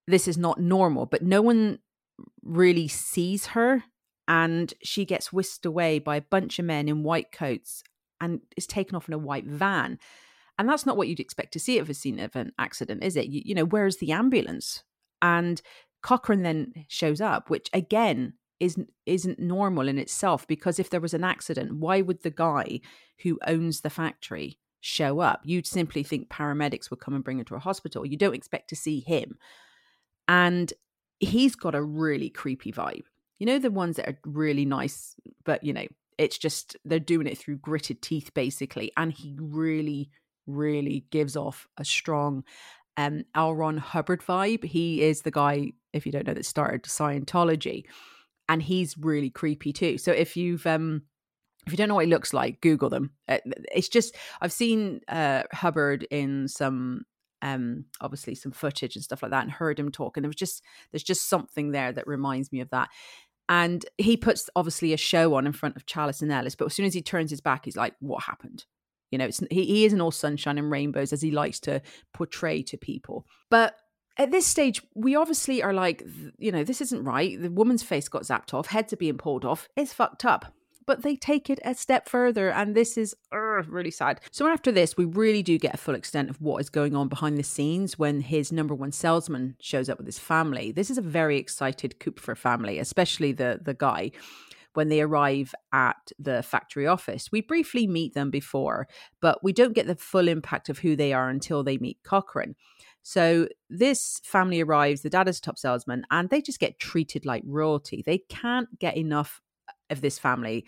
this 0.07 0.27
is 0.27 0.37
not 0.37 0.59
normal, 0.59 1.05
but 1.05 1.21
no 1.21 1.41
one 1.41 1.79
really 2.43 2.87
sees 2.87 3.47
her 3.47 3.83
and 4.27 4.73
she 4.81 5.05
gets 5.05 5.33
whisked 5.33 5.65
away 5.65 5.99
by 5.99 6.17
a 6.17 6.21
bunch 6.21 6.59
of 6.59 6.65
men 6.65 6.87
in 6.87 7.03
white 7.03 7.31
coats 7.31 7.83
and 8.21 8.41
is 8.55 8.67
taken 8.67 8.95
off 8.95 9.07
in 9.07 9.13
a 9.13 9.17
white 9.17 9.45
van. 9.45 9.99
And 10.57 10.69
that's 10.69 10.85
not 10.85 10.97
what 10.97 11.07
you'd 11.07 11.19
expect 11.19 11.53
to 11.53 11.59
see 11.59 11.79
of 11.79 11.89
a 11.89 11.93
scene 11.93 12.19
of 12.19 12.35
an 12.35 12.51
accident, 12.59 13.03
is 13.03 13.15
it? 13.15 13.27
You, 13.27 13.41
you 13.43 13.55
know, 13.55 13.65
where's 13.65 13.97
the 13.97 14.11
ambulance? 14.11 14.83
And 15.21 15.61
Cochran 16.01 16.43
then 16.43 16.73
shows 16.87 17.21
up, 17.21 17.49
which 17.49 17.69
again 17.73 18.33
isn't 18.59 18.89
isn't 19.05 19.39
normal 19.39 19.87
in 19.87 19.97
itself 19.97 20.47
because 20.47 20.79
if 20.79 20.89
there 20.89 21.01
was 21.01 21.13
an 21.13 21.23
accident, 21.23 21.75
why 21.75 22.01
would 22.01 22.21
the 22.23 22.31
guy 22.31 22.81
who 23.23 23.39
owns 23.47 23.81
the 23.81 23.89
factory 23.89 24.59
show 24.79 25.19
up? 25.19 25.41
You'd 25.43 25.65
simply 25.65 26.03
think 26.03 26.29
paramedics 26.29 26.89
would 26.89 26.99
come 26.99 27.15
and 27.15 27.23
bring 27.23 27.39
her 27.39 27.43
to 27.45 27.55
a 27.55 27.59
hospital. 27.59 28.05
You 28.05 28.17
don't 28.17 28.35
expect 28.35 28.69
to 28.69 28.75
see 28.75 28.99
him. 28.99 29.37
And 30.27 30.71
he's 31.19 31.55
got 31.55 31.75
a 31.75 31.83
really 31.83 32.29
creepy 32.29 32.71
vibe. 32.71 33.05
You 33.39 33.47
know, 33.47 33.59
the 33.59 33.71
ones 33.71 33.97
that 33.97 34.07
are 34.07 34.19
really 34.25 34.65
nice, 34.65 35.15
but 35.43 35.63
you 35.63 35.73
know, 35.73 35.87
it's 36.17 36.37
just 36.37 36.77
they're 36.85 36.99
doing 36.99 37.27
it 37.27 37.37
through 37.37 37.57
gritted 37.57 38.01
teeth, 38.01 38.33
basically. 38.33 38.91
And 38.97 39.11
he 39.11 39.35
really, 39.39 40.09
really 40.47 41.05
gives 41.11 41.35
off 41.35 41.67
a 41.77 41.85
strong 41.85 42.43
um 42.97 43.23
L. 43.35 43.53
Ron 43.53 43.77
Hubbard 43.77 44.21
vibe. 44.21 44.63
He 44.63 45.01
is 45.01 45.21
the 45.21 45.31
guy, 45.31 45.73
if 45.93 46.05
you 46.05 46.11
don't 46.11 46.27
know, 46.27 46.33
that 46.33 46.45
started 46.45 46.83
Scientology. 46.83 47.85
And 48.49 48.61
he's 48.61 48.97
really 48.97 49.29
creepy 49.29 49.73
too. 49.73 49.97
So 49.97 50.11
if 50.11 50.37
you've 50.37 50.65
um 50.67 51.03
if 51.65 51.71
you 51.71 51.77
don't 51.77 51.87
know 51.87 51.95
what 51.95 52.05
he 52.05 52.11
looks 52.11 52.33
like, 52.33 52.59
Google 52.61 52.89
them. 52.89 53.11
Uh, 53.27 53.37
it's 53.73 53.87
just 53.87 54.15
I've 54.41 54.51
seen 54.51 54.99
uh, 55.07 55.43
Hubbard 55.53 56.05
in 56.11 56.49
some 56.49 57.05
um, 57.43 57.85
obviously 57.99 58.35
some 58.35 58.53
footage 58.53 58.95
and 58.95 59.03
stuff 59.03 59.21
like 59.21 59.31
that 59.31 59.43
and 59.43 59.51
heard 59.51 59.77
him 59.77 59.91
talk 59.91 60.15
and 60.15 60.23
there 60.23 60.29
was 60.29 60.35
just 60.35 60.63
there's 60.91 61.03
just 61.03 61.27
something 61.27 61.71
there 61.71 61.91
that 61.91 62.07
reminds 62.07 62.53
me 62.53 62.61
of 62.61 62.69
that 62.69 62.89
and 63.49 63.85
he 63.97 64.15
puts 64.15 64.49
obviously 64.55 64.93
a 64.93 64.97
show 64.97 65.33
on 65.35 65.45
in 65.45 65.51
front 65.51 65.75
of 65.75 65.85
Challis 65.85 66.21
and 66.21 66.31
Ellis 66.31 66.55
but 66.55 66.65
as 66.65 66.73
soon 66.73 66.85
as 66.85 66.93
he 66.93 67.01
turns 67.01 67.31
his 67.31 67.41
back 67.41 67.65
he's 67.65 67.75
like 67.75 67.95
what 67.99 68.23
happened 68.23 68.63
you 69.13 69.17
know 69.17 69.29
he, 69.49 69.63
he 69.63 69.85
isn't 69.85 70.01
all 70.01 70.11
sunshine 70.11 70.57
and 70.57 70.69
rainbows 70.69 71.13
as 71.13 71.21
he 71.21 71.31
likes 71.31 71.59
to 71.59 71.81
portray 72.13 72.61
to 72.61 72.77
people 72.77 73.25
but 73.49 73.77
at 74.15 74.29
this 74.29 74.45
stage, 74.45 74.79
we 74.93 75.15
obviously 75.15 75.63
are 75.63 75.73
like, 75.73 76.03
you 76.37 76.51
know, 76.51 76.63
this 76.63 76.81
isn't 76.81 77.03
right. 77.03 77.41
The 77.41 77.49
woman's 77.49 77.81
face 77.81 78.07
got 78.07 78.21
zapped 78.21 78.53
off, 78.53 78.67
heads 78.67 78.93
are 78.93 78.97
being 78.97 79.17
pulled 79.17 79.43
off. 79.43 79.67
It's 79.75 79.91
fucked 79.91 80.23
up 80.23 80.53
but 80.85 81.01
they 81.01 81.15
take 81.15 81.49
it 81.49 81.59
a 81.63 81.73
step 81.73 82.09
further, 82.09 82.51
and 82.51 82.75
this 82.75 82.97
is 82.97 83.15
uh, 83.31 83.63
really 83.63 83.91
sad. 83.91 84.21
So 84.31 84.47
after 84.47 84.71
this, 84.71 84.97
we 84.97 85.05
really 85.05 85.43
do 85.43 85.57
get 85.57 85.73
a 85.73 85.77
full 85.77 85.95
extent 85.95 86.29
of 86.29 86.41
what 86.41 86.59
is 86.59 86.69
going 86.69 86.95
on 86.95 87.07
behind 87.07 87.37
the 87.37 87.43
scenes 87.43 87.97
when 87.97 88.21
his 88.21 88.51
number 88.51 88.75
one 88.75 88.91
salesman 88.91 89.55
shows 89.59 89.89
up 89.89 89.97
with 89.97 90.07
his 90.07 90.19
family. 90.19 90.71
This 90.71 90.89
is 90.89 90.97
a 90.97 91.01
very 91.01 91.37
excited 91.37 91.99
Kupfer 91.99 92.35
family, 92.35 92.79
especially 92.79 93.31
the 93.31 93.59
the 93.61 93.73
guy 93.73 94.11
when 94.73 94.89
they 94.89 95.01
arrive 95.01 95.53
at 95.71 96.11
the 96.19 96.43
factory 96.43 96.87
office. 96.87 97.31
We 97.31 97.41
briefly 97.41 97.87
meet 97.87 98.13
them 98.13 98.29
before, 98.29 98.87
but 99.21 99.43
we 99.43 99.53
don't 99.53 99.73
get 99.73 99.87
the 99.87 99.95
full 99.95 100.27
impact 100.27 100.69
of 100.69 100.79
who 100.79 100.95
they 100.95 101.13
are 101.13 101.29
until 101.29 101.63
they 101.63 101.77
meet 101.77 101.99
Cochran. 102.03 102.55
So 103.03 103.49
this 103.69 104.21
family 104.23 104.61
arrives, 104.61 105.01
the 105.01 105.09
dad 105.09 105.27
is 105.27 105.39
a 105.39 105.41
top 105.41 105.57
salesman, 105.57 106.05
and 106.09 106.29
they 106.29 106.41
just 106.41 106.59
get 106.59 106.79
treated 106.79 107.25
like 107.25 107.43
royalty. 107.45 108.01
They 108.05 108.19
can't 108.29 108.79
get 108.79 108.95
enough 108.95 109.41
of 109.89 110.01
this 110.01 110.17
family. 110.17 110.65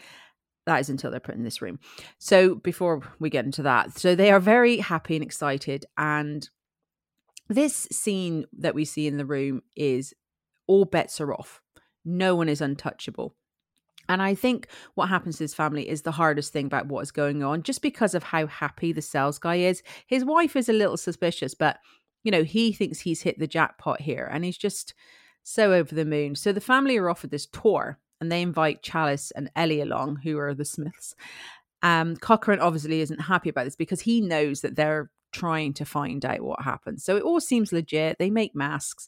That 0.65 0.81
is 0.81 0.89
until 0.89 1.11
they're 1.11 1.19
put 1.19 1.35
in 1.35 1.43
this 1.43 1.61
room. 1.61 1.79
So 2.17 2.55
before 2.55 3.01
we 3.19 3.29
get 3.29 3.45
into 3.45 3.63
that, 3.63 3.97
so 3.97 4.15
they 4.15 4.31
are 4.31 4.39
very 4.39 4.77
happy 4.77 5.15
and 5.15 5.23
excited. 5.23 5.85
And 5.97 6.49
this 7.47 7.87
scene 7.91 8.45
that 8.57 8.75
we 8.75 8.83
see 8.83 9.07
in 9.07 9.17
the 9.17 9.25
room 9.25 9.61
is 9.75 10.13
all 10.67 10.85
bets 10.85 11.21
are 11.21 11.33
off. 11.33 11.61
No 12.03 12.35
one 12.35 12.49
is 12.49 12.61
untouchable. 12.61 13.35
And 14.09 14.21
I 14.21 14.35
think 14.35 14.67
what 14.95 15.09
happens 15.09 15.37
to 15.37 15.43
his 15.43 15.53
family 15.53 15.89
is 15.89 16.01
the 16.01 16.11
hardest 16.11 16.53
thing 16.53 16.65
about 16.65 16.87
what 16.87 17.01
is 17.01 17.11
going 17.11 17.43
on, 17.43 17.63
just 17.63 17.81
because 17.81 18.13
of 18.13 18.23
how 18.23 18.47
happy 18.47 18.91
the 18.91 19.01
sales 19.01 19.39
guy 19.39 19.55
is. 19.55 19.83
His 20.07 20.23
wife 20.23 20.55
is 20.55 20.69
a 20.69 20.73
little 20.73 20.97
suspicious, 20.97 21.53
but 21.53 21.79
you 22.23 22.31
know, 22.31 22.43
he 22.43 22.73
thinks 22.73 22.99
he's 22.99 23.21
hit 23.21 23.37
the 23.37 23.47
jackpot 23.47 24.01
here 24.01 24.27
and 24.31 24.43
he's 24.43 24.57
just 24.57 24.93
so 25.43 25.73
over 25.73 25.93
the 25.93 26.05
moon. 26.05 26.35
So 26.35 26.51
the 26.51 26.59
family 26.59 26.97
are 26.97 27.09
offered 27.09 27.29
this 27.29 27.45
tour 27.45 27.99
and 28.19 28.31
they 28.31 28.41
invite 28.41 28.81
Challis 28.81 29.31
and 29.35 29.51
Ellie 29.55 29.81
along, 29.81 30.17
who 30.23 30.37
are 30.39 30.53
the 30.53 30.65
Smiths. 30.65 31.15
Um, 31.83 32.15
Cochran 32.15 32.59
obviously 32.59 33.01
isn't 33.01 33.21
happy 33.21 33.49
about 33.49 33.65
this 33.65 33.75
because 33.75 34.01
he 34.01 34.21
knows 34.21 34.61
that 34.61 34.75
they're 34.75 35.11
trying 35.31 35.73
to 35.73 35.85
find 35.85 36.25
out 36.25 36.41
what 36.41 36.61
happened. 36.61 37.01
So 37.01 37.15
it 37.15 37.23
all 37.23 37.39
seems 37.39 37.71
legit. 37.71 38.17
They 38.17 38.31
make 38.31 38.55
masks. 38.55 39.07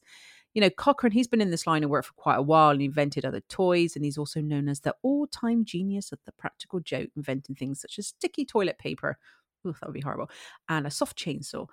You 0.57 0.61
know, 0.61 0.71
Cochran, 0.71 1.11
he's 1.11 1.27
been 1.27 1.39
in 1.39 1.51
this 1.51 1.67
line 1.67 1.83
of 1.83 1.91
work 1.91 2.05
for 2.05 2.13
quite 2.13 2.37
a 2.37 2.41
while 2.41 2.71
and 2.71 2.81
invented 2.81 3.23
other 3.25 3.41
toys. 3.41 3.95
And 3.95 4.03
he's 4.03 4.17
also 4.17 4.41
known 4.41 4.67
as 4.67 4.79
the 4.79 4.95
all 5.03 5.27
time 5.27 5.63
genius 5.63 6.11
of 6.11 6.17
the 6.25 6.31
practical 6.31 6.79
joke, 6.79 7.11
inventing 7.15 7.53
things 7.53 7.79
such 7.79 7.99
as 7.99 8.07
sticky 8.07 8.43
toilet 8.43 8.79
paper. 8.79 9.19
Ooh, 9.67 9.75
that 9.79 9.85
would 9.85 9.93
be 9.93 10.01
horrible. 10.01 10.31
And 10.67 10.87
a 10.87 10.89
soft 10.89 11.15
chainsaw. 11.15 11.67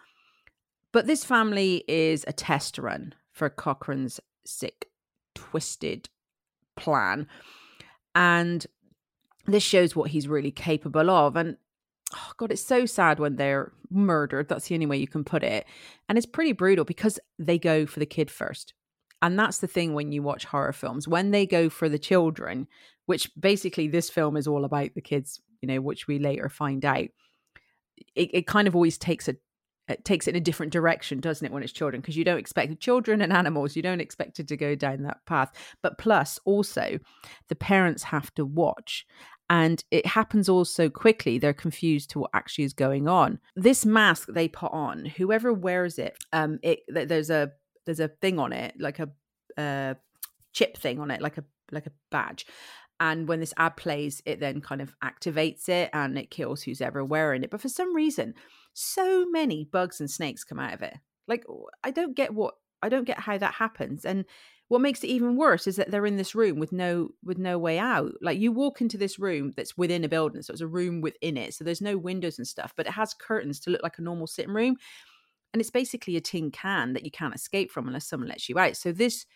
But 0.93 1.07
this 1.07 1.25
family 1.25 1.83
is 1.89 2.27
a 2.29 2.35
test 2.35 2.77
run 2.77 3.15
for 3.33 3.49
Cochran's 3.49 4.21
sick, 4.45 4.91
twisted 5.35 6.11
plan. 6.77 7.27
And 8.15 8.67
this 9.47 9.63
shows 9.63 9.97
what 9.97 10.11
he's 10.11 10.29
really 10.29 10.51
capable 10.51 11.09
of. 11.09 11.37
And 11.37 11.57
oh 12.15 12.33
God, 12.37 12.53
it's 12.53 12.65
so 12.65 12.87
sad 12.87 13.19
when 13.19 13.37
they're 13.37 13.73
murdered. 13.91 14.49
That's 14.49 14.69
the 14.69 14.75
only 14.75 14.87
way 14.87 14.97
you 14.99 15.09
can 15.09 15.25
put 15.25 15.43
it. 15.43 15.67
And 16.09 16.19
it's 16.19 16.27
pretty 16.27 16.53
brutal 16.53 16.85
because 16.85 17.19
they 17.39 17.59
go 17.59 17.87
for 17.87 18.01
the 18.01 18.07
kid 18.07 18.31
first. 18.31 18.75
And 19.23 19.39
that's 19.39 19.59
the 19.59 19.67
thing 19.67 19.95
when 19.95 20.13
you 20.13 20.23
watch 20.23 20.45
horror 20.45 20.73
films, 20.73 21.09
when 21.09 21.31
they 21.31 21.47
go 21.47 21.69
for 21.71 21.89
the 21.89 21.99
children, 21.99 22.69
which 23.07 23.31
basically 23.39 23.89
this 23.89 24.11
film 24.11 24.37
is 24.37 24.47
all 24.47 24.65
about 24.65 24.91
the 24.95 25.01
kids, 25.01 25.41
you 25.63 25.69
know, 25.69 25.81
which 25.81 26.07
we 26.07 26.19
later 26.19 26.49
find 26.49 26.85
out. 26.85 27.09
It, 28.15 28.31
it 28.35 28.47
kind 28.47 28.69
of 28.69 28.75
always 28.75 28.99
takes 28.99 29.29
a 29.29 29.37
it 29.89 30.05
takes 30.05 30.27
it 30.27 30.31
in 30.31 30.37
a 30.37 30.45
different 30.45 30.73
direction, 30.73 31.21
doesn't 31.21 31.45
it, 31.45 31.53
when 31.53 31.63
it's 31.63 31.73
children? 31.73 32.01
Because 32.01 32.17
you 32.17 32.25
don't 32.25 32.39
expect 32.39 32.81
children 32.81 33.21
and 33.21 33.33
animals, 33.33 33.77
you 33.77 33.83
don't 33.83 34.01
expect 34.01 34.41
it 34.41 34.49
to 34.49 34.57
go 34.57 34.75
down 34.75 35.03
that 35.03 35.25
path. 35.27 35.53
But 35.83 35.99
plus, 35.99 36.39
also, 36.47 36.99
the 37.49 37.55
parents 37.55 38.03
have 38.05 38.33
to 38.35 38.47
watch. 38.47 39.07
And 39.51 39.85
it 39.91 40.07
happens 40.07 40.49
all 40.49 40.65
so 40.65 40.89
quickly, 40.89 41.39
they're 41.39 41.53
confused 41.53 42.11
to 42.11 42.21
what 42.21 42.31
actually 42.33 42.65
is 42.65 42.73
going 42.73 43.09
on. 43.09 43.41
This 43.55 43.85
mask 43.85 44.29
they 44.33 44.49
put 44.49 44.73
on, 44.73 45.05
whoever 45.05 45.53
wears 45.53 45.99
it, 45.99 46.17
um, 46.33 46.59
it 46.63 46.81
there's 46.89 47.31
a 47.31 47.53
there's 47.85 48.01
a 48.01 48.09
thing 48.09 48.39
on 48.39 48.53
it, 48.53 48.75
like 48.79 48.99
a 49.01 49.11
uh, 49.61 49.95
chip 50.53 50.77
thing 50.79 50.99
on 50.99 51.11
it, 51.11 51.21
like 51.21 51.37
a 51.37 51.45
like 51.71 51.87
a 51.87 51.93
badge. 52.11 52.47
And 53.01 53.29
when 53.29 53.41
this 53.41 53.55
ad 53.57 53.77
plays, 53.77 54.23
it 54.25 54.41
then 54.41 54.61
kind 54.61 54.81
of 54.81 54.95
activates 55.03 55.69
it 55.69 55.91
and 55.93 56.17
it 56.17 56.31
kills 56.31 56.63
who's 56.63 56.81
ever 56.81 57.05
wearing 57.05 57.43
it. 57.43 57.51
But 57.51 57.61
for 57.61 57.69
some 57.69 57.95
reason, 57.95 58.35
so 58.73 59.27
many 59.27 59.65
bugs 59.65 60.01
and 60.01 60.11
snakes 60.11 60.45
come 60.45 60.61
out 60.61 60.75
of 60.75 60.83
it. 60.83 60.95
Like 61.27 61.45
I 61.83 61.91
don't 61.91 62.15
get 62.15 62.33
what 62.33 62.55
I 62.83 62.89
don't 62.89 63.05
get 63.05 63.21
how 63.21 63.37
that 63.39 63.55
happens. 63.55 64.05
And 64.05 64.25
what 64.69 64.81
makes 64.81 65.05
it 65.05 65.09
even 65.09 65.37
worse 65.37 65.67
is 65.67 65.77
that 65.77 65.91
they're 65.91 66.07
in 66.07 66.17
this 66.17 66.35
room 66.35 66.59
with 66.59 66.73
no 66.73 67.11
with 67.23 67.39
no 67.39 67.59
way 67.59 67.79
out. 67.79 68.13
Like 68.23 68.39
you 68.39 68.51
walk 68.51 68.81
into 68.81 68.97
this 68.97 69.19
room 69.19 69.53
that's 69.57 69.77
within 69.77 70.05
a 70.05 70.09
building, 70.09 70.43
so 70.43 70.53
it's 70.53 70.63
a 70.63 70.67
room 70.67 71.01
within 71.01 71.37
it. 71.37 71.55
So 71.55 71.65
there's 71.65 71.83
no 71.83 71.99
windows 71.99 72.39
and 72.39 72.47
stuff, 72.47 72.73
but 72.77 72.87
it 72.87 72.93
has 72.93 73.15
curtains 73.15 73.61
to 73.61 73.71
look 73.71 73.83
like 73.83 73.99
a 73.99 74.03
normal 74.03 74.27
sitting 74.27 74.55
room. 74.55 74.77
And 75.53 75.61
it's 75.61 75.71
basically 75.71 76.17
a 76.17 76.21
tin 76.21 76.51
can 76.51 76.95
that 76.95 77.05
you 77.05 77.11
can't 77.11 77.35
escape 77.35 77.71
from 77.71 77.87
unless 77.87 78.07
someone 78.07 78.29
lets 78.29 78.49
you 78.49 78.59
out. 78.59 78.77
So 78.77 78.91
this 78.91 79.27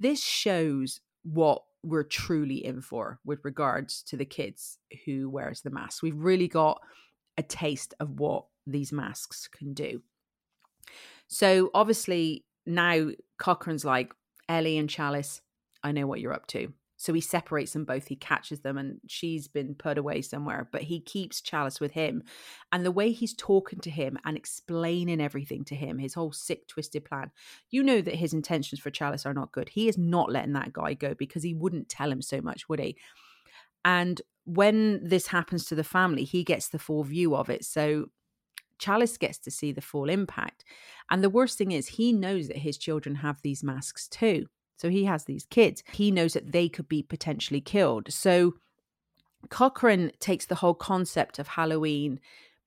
this 0.00 0.22
shows 0.22 1.00
what 1.22 1.62
we're 1.84 2.04
truly 2.04 2.64
in 2.64 2.80
for 2.80 3.18
with 3.24 3.44
regards 3.44 4.02
to 4.04 4.16
the 4.16 4.24
kids 4.24 4.78
who 5.04 5.30
wears 5.30 5.62
the 5.62 5.70
mask. 5.70 6.02
We've 6.02 6.16
really 6.16 6.48
got 6.48 6.80
a 7.38 7.42
taste 7.42 7.94
of 8.00 8.20
what 8.20 8.44
these 8.66 8.92
masks 8.92 9.48
can 9.48 9.74
do. 9.74 10.02
So 11.28 11.70
obviously 11.74 12.44
now 12.66 13.10
Cochran's 13.38 13.84
like, 13.84 14.12
Ellie 14.48 14.78
and 14.78 14.88
Challis, 14.88 15.40
I 15.82 15.92
know 15.92 16.06
what 16.06 16.20
you're 16.20 16.32
up 16.32 16.46
to. 16.48 16.72
So 16.96 17.12
he 17.12 17.20
separates 17.20 17.72
them 17.72 17.84
both. 17.84 18.06
He 18.06 18.14
catches 18.14 18.60
them, 18.60 18.78
and 18.78 19.00
she's 19.08 19.48
been 19.48 19.74
put 19.74 19.98
away 19.98 20.22
somewhere. 20.22 20.68
But 20.70 20.82
he 20.82 21.00
keeps 21.00 21.40
Challis 21.40 21.80
with 21.80 21.90
him. 21.90 22.22
And 22.70 22.86
the 22.86 22.92
way 22.92 23.10
he's 23.10 23.34
talking 23.34 23.80
to 23.80 23.90
him 23.90 24.18
and 24.24 24.36
explaining 24.36 25.20
everything 25.20 25.64
to 25.64 25.74
him, 25.74 25.98
his 25.98 26.14
whole 26.14 26.30
sick, 26.30 26.68
twisted 26.68 27.04
plan, 27.04 27.32
you 27.70 27.82
know 27.82 28.00
that 28.02 28.14
his 28.14 28.32
intentions 28.32 28.80
for 28.80 28.92
Challis 28.92 29.26
are 29.26 29.34
not 29.34 29.50
good. 29.50 29.70
He 29.70 29.88
is 29.88 29.98
not 29.98 30.30
letting 30.30 30.52
that 30.52 30.72
guy 30.72 30.94
go 30.94 31.14
because 31.14 31.42
he 31.42 31.54
wouldn't 31.54 31.88
tell 31.88 32.12
him 32.12 32.22
so 32.22 32.40
much, 32.40 32.68
would 32.68 32.78
he? 32.78 32.96
And 33.84 34.22
when 34.44 35.00
this 35.02 35.26
happens 35.26 35.64
to 35.66 35.74
the 35.74 35.82
family, 35.82 36.22
he 36.22 36.44
gets 36.44 36.68
the 36.68 36.78
full 36.78 37.02
view 37.02 37.34
of 37.34 37.50
it. 37.50 37.64
So 37.64 38.10
Challis 38.82 39.18
gets 39.18 39.38
to 39.38 39.50
see 39.50 39.72
the 39.72 39.80
full 39.80 40.08
impact. 40.08 40.64
And 41.10 41.22
the 41.22 41.30
worst 41.30 41.58
thing 41.58 41.72
is, 41.72 41.86
he 41.88 42.12
knows 42.12 42.48
that 42.48 42.58
his 42.58 42.76
children 42.76 43.16
have 43.16 43.40
these 43.42 43.62
masks 43.62 44.08
too. 44.08 44.46
So 44.76 44.88
he 44.88 45.04
has 45.04 45.24
these 45.24 45.44
kids. 45.44 45.84
He 45.92 46.10
knows 46.10 46.32
that 46.32 46.50
they 46.50 46.68
could 46.68 46.88
be 46.88 47.02
potentially 47.02 47.60
killed. 47.60 48.12
So 48.12 48.54
Cochran 49.48 50.12
takes 50.18 50.46
the 50.46 50.56
whole 50.56 50.74
concept 50.74 51.38
of 51.38 51.48
Halloween 51.48 52.20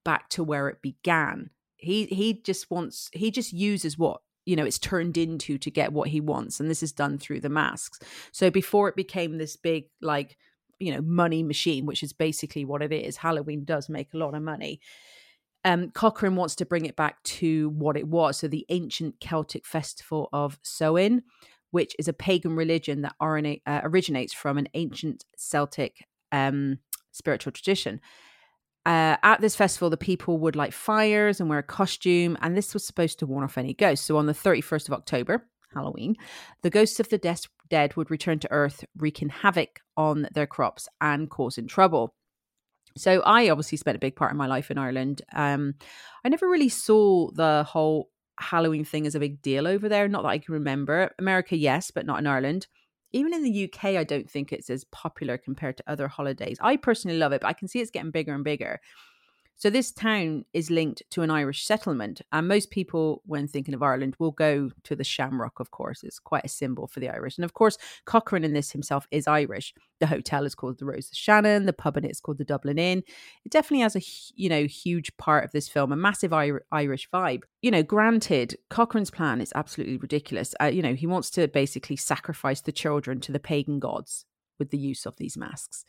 back 0.04 0.30
to 0.30 0.44
where 0.44 0.70
it 0.70 0.82
began. 0.82 1.50
He 1.78 2.06
he 2.06 2.34
just 2.34 2.72
wants 2.72 3.10
he 3.14 3.32
just 3.32 3.52
uses 3.54 3.98
what 3.98 4.22
you 4.46 4.56
know 4.56 4.66
it's 4.66 4.80
turned 4.80 5.18
into 5.18 5.58
to 5.58 5.70
get 5.70 5.94
what 5.94 6.10
he 6.10 6.22
wants 6.22 6.60
and 6.60 6.70
this 6.70 6.84
is 6.84 6.92
done 6.92 7.18
through 7.18 7.42
the 7.42 7.50
masks. 7.50 8.00
So 8.32 8.50
before 8.50 8.88
it 8.88 8.96
became 8.96 9.38
this 9.38 9.56
big 9.56 9.86
like 10.02 10.38
you 10.80 10.94
know 10.94 11.02
money 11.02 11.44
machine 11.44 11.86
which 11.86 12.04
is 12.04 12.14
basically 12.14 12.66
what 12.66 12.82
it 12.82 12.94
is. 12.94 13.18
Halloween 13.18 13.66
does 13.66 13.90
make 13.90 14.14
a 14.14 14.18
lot 14.18 14.36
of 14.36 14.42
money. 14.42 14.80
Um, 15.66 15.90
Cochran 15.92 16.36
wants 16.36 16.56
to 16.56 16.66
bring 16.66 16.86
it 16.86 16.96
back 16.96 17.22
to 17.24 17.70
what 17.70 17.98
it 17.98 18.08
was. 18.08 18.38
So, 18.38 18.48
the 18.48 18.66
ancient 18.70 19.20
Celtic 19.20 19.66
festival 19.66 20.30
of 20.32 20.60
Samhain, 20.64 21.24
which 21.72 21.96
is 22.00 22.08
a 22.08 22.14
pagan 22.14 22.56
religion 22.56 23.02
that 23.02 23.16
uh, 23.20 23.82
originates 23.84 24.34
from 24.34 24.58
an 24.58 24.70
ancient 24.76 25.26
Celtic 25.36 26.06
um, 26.32 26.80
spiritual 27.12 27.52
tradition. 27.52 28.00
Uh, 28.86 29.18
at 29.24 29.42
this 29.42 29.56
festival, 29.56 29.90
the 29.90 29.98
people 29.98 30.38
would 30.38 30.56
light 30.56 30.74
fires 30.74 31.40
and 31.40 31.50
wear 31.50 31.60
a 31.60 31.64
costume, 31.64 32.38
and 32.42 32.56
this 32.56 32.74
was 32.74 32.86
supposed 32.86 33.18
to 33.18 33.26
warn 33.26 33.44
off 33.44 33.58
any 33.58 33.74
ghosts. 33.74 34.06
So 34.06 34.18
on 34.18 34.28
the 34.28 34.34
31st 34.34 34.88
of 34.88 34.94
October, 34.94 35.48
Halloween, 35.74 36.16
the 36.62 36.70
ghosts 36.70 37.00
of 37.00 37.10
the 37.10 37.18
de- 37.18 37.36
dead 37.70 37.96
would 37.96 38.12
return 38.12 38.38
to 38.40 38.52
Earth, 38.52 38.86
wreaking 38.96 39.30
havoc 39.30 39.80
on 39.98 40.28
their 40.34 40.46
crops 40.46 40.88
and 41.02 41.30
causing 41.30 41.68
trouble. 41.68 42.14
So 42.98 43.22
I 43.22 43.50
obviously 43.50 43.78
spent 43.78 43.98
a 43.98 44.00
big 44.00 44.16
part 44.16 44.32
of 44.32 44.38
my 44.38 44.48
life 44.48 44.72
in 44.72 44.78
Ireland. 44.78 45.22
Um, 45.34 45.76
I 46.24 46.30
never 46.30 46.50
really 46.50 46.70
saw 46.70 47.30
the 47.32 47.66
whole 47.68 48.10
Halloween 48.40 48.86
thing 48.86 49.06
as 49.06 49.16
a 49.16 49.20
big 49.20 49.42
deal 49.42 49.68
over 49.68 49.90
there. 49.90 50.08
Not 50.08 50.24
that 50.24 50.30
I 50.30 50.38
can 50.38 50.54
remember. 50.54 51.12
America, 51.20 51.56
yes, 51.58 51.92
but 51.92 52.06
not 52.06 52.20
in 52.20 52.28
Ireland. 52.28 52.68
Even 53.12 53.34
in 53.34 53.44
the 53.44 53.52
UK, 53.52 53.98
I 53.98 54.04
don't 54.04 54.30
think 54.30 54.52
it's 54.52 54.70
as 54.70 54.84
popular 54.86 55.38
compared 55.38 55.78
to 55.78 55.84
other 55.88 56.08
holidays. 56.08 56.58
I 56.62 56.76
personally 56.76 57.18
love 57.18 57.32
it, 57.32 57.42
but 57.42 57.48
I 57.48 57.54
can 57.54 57.68
see 57.68 57.80
it's 57.80 57.92
getting 57.92 58.12
bigger 58.12 58.34
and 58.34 58.44
bigger. 58.44 58.80
So 59.58 59.70
this 59.70 59.92
town 59.92 60.44
is 60.54 60.70
linked 60.70 61.02
to 61.12 61.22
an 61.22 61.32
Irish 61.32 61.66
settlement, 61.66 62.22
and 62.34 62.48
most 62.48 62.72
people, 62.72 63.22
when 63.26 63.48
thinking 63.48 63.74
of 63.74 63.82
Ireland, 63.82 64.16
will 64.20 64.32
go 64.32 64.72
to 64.84 64.96
the 64.96 65.04
Shamrock. 65.06 65.62
Of 65.62 65.72
course, 65.72 66.04
it's 66.04 66.20
quite 66.20 66.44
a 66.44 66.50
symbol 66.50 66.88
for 66.88 67.00
the 67.00 67.10
Irish, 67.10 67.38
and 67.38 67.46
of 67.46 67.54
course, 67.54 67.78
Cochran 68.04 68.44
in 68.44 68.52
this 68.52 68.72
himself 68.72 69.08
is 69.12 69.28
Irish. 69.28 69.74
The 70.00 70.08
hotel 70.08 70.46
is 70.46 70.56
called 70.56 70.78
the 70.78 70.86
Rose 70.86 71.10
of 71.10 71.18
Shannon. 71.18 71.66
The 71.66 71.74
pub 71.74 71.96
in 71.96 72.04
it 72.04 72.12
is 72.12 72.20
called 72.20 72.38
the 72.38 72.44
Dublin 72.44 72.78
Inn. 72.78 73.02
It 73.46 73.52
definitely 73.52 73.84
has 73.84 73.96
a 73.96 74.02
you 74.36 74.50
know 74.50 74.66
huge 74.66 75.16
part 75.16 75.46
of 75.46 75.54
this 75.54 75.70
film, 75.70 75.94
a 75.94 75.96
massive 75.96 76.34
Irish 76.34 77.10
vibe. 77.10 77.44
You 77.62 77.72
know, 77.72 77.84
granted, 77.84 78.58
Cochran's 78.70 79.12
plan 79.12 79.40
is 79.40 79.54
absolutely 79.56 79.98
ridiculous. 79.98 80.54
Uh, 80.62 80.66
you 80.66 80.82
know, 80.82 80.96
he 80.96 81.08
wants 81.08 81.30
to 81.32 81.48
basically 81.48 81.96
sacrifice 81.96 82.60
the 82.60 82.74
children 82.74 83.22
to 83.22 83.32
the 83.32 83.40
pagan 83.40 83.80
gods 83.80 84.26
with 84.60 84.72
the 84.72 84.78
use 84.78 85.06
of 85.06 85.16
these 85.16 85.38
masks. 85.38 85.86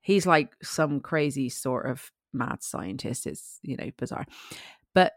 He's 0.00 0.26
like 0.26 0.54
some 0.62 1.00
crazy 1.00 1.48
sort 1.48 1.88
of 1.88 2.10
mad 2.34 2.62
scientist. 2.62 3.26
It's, 3.26 3.58
you 3.62 3.76
know, 3.76 3.90
bizarre. 3.96 4.26
But 4.94 5.12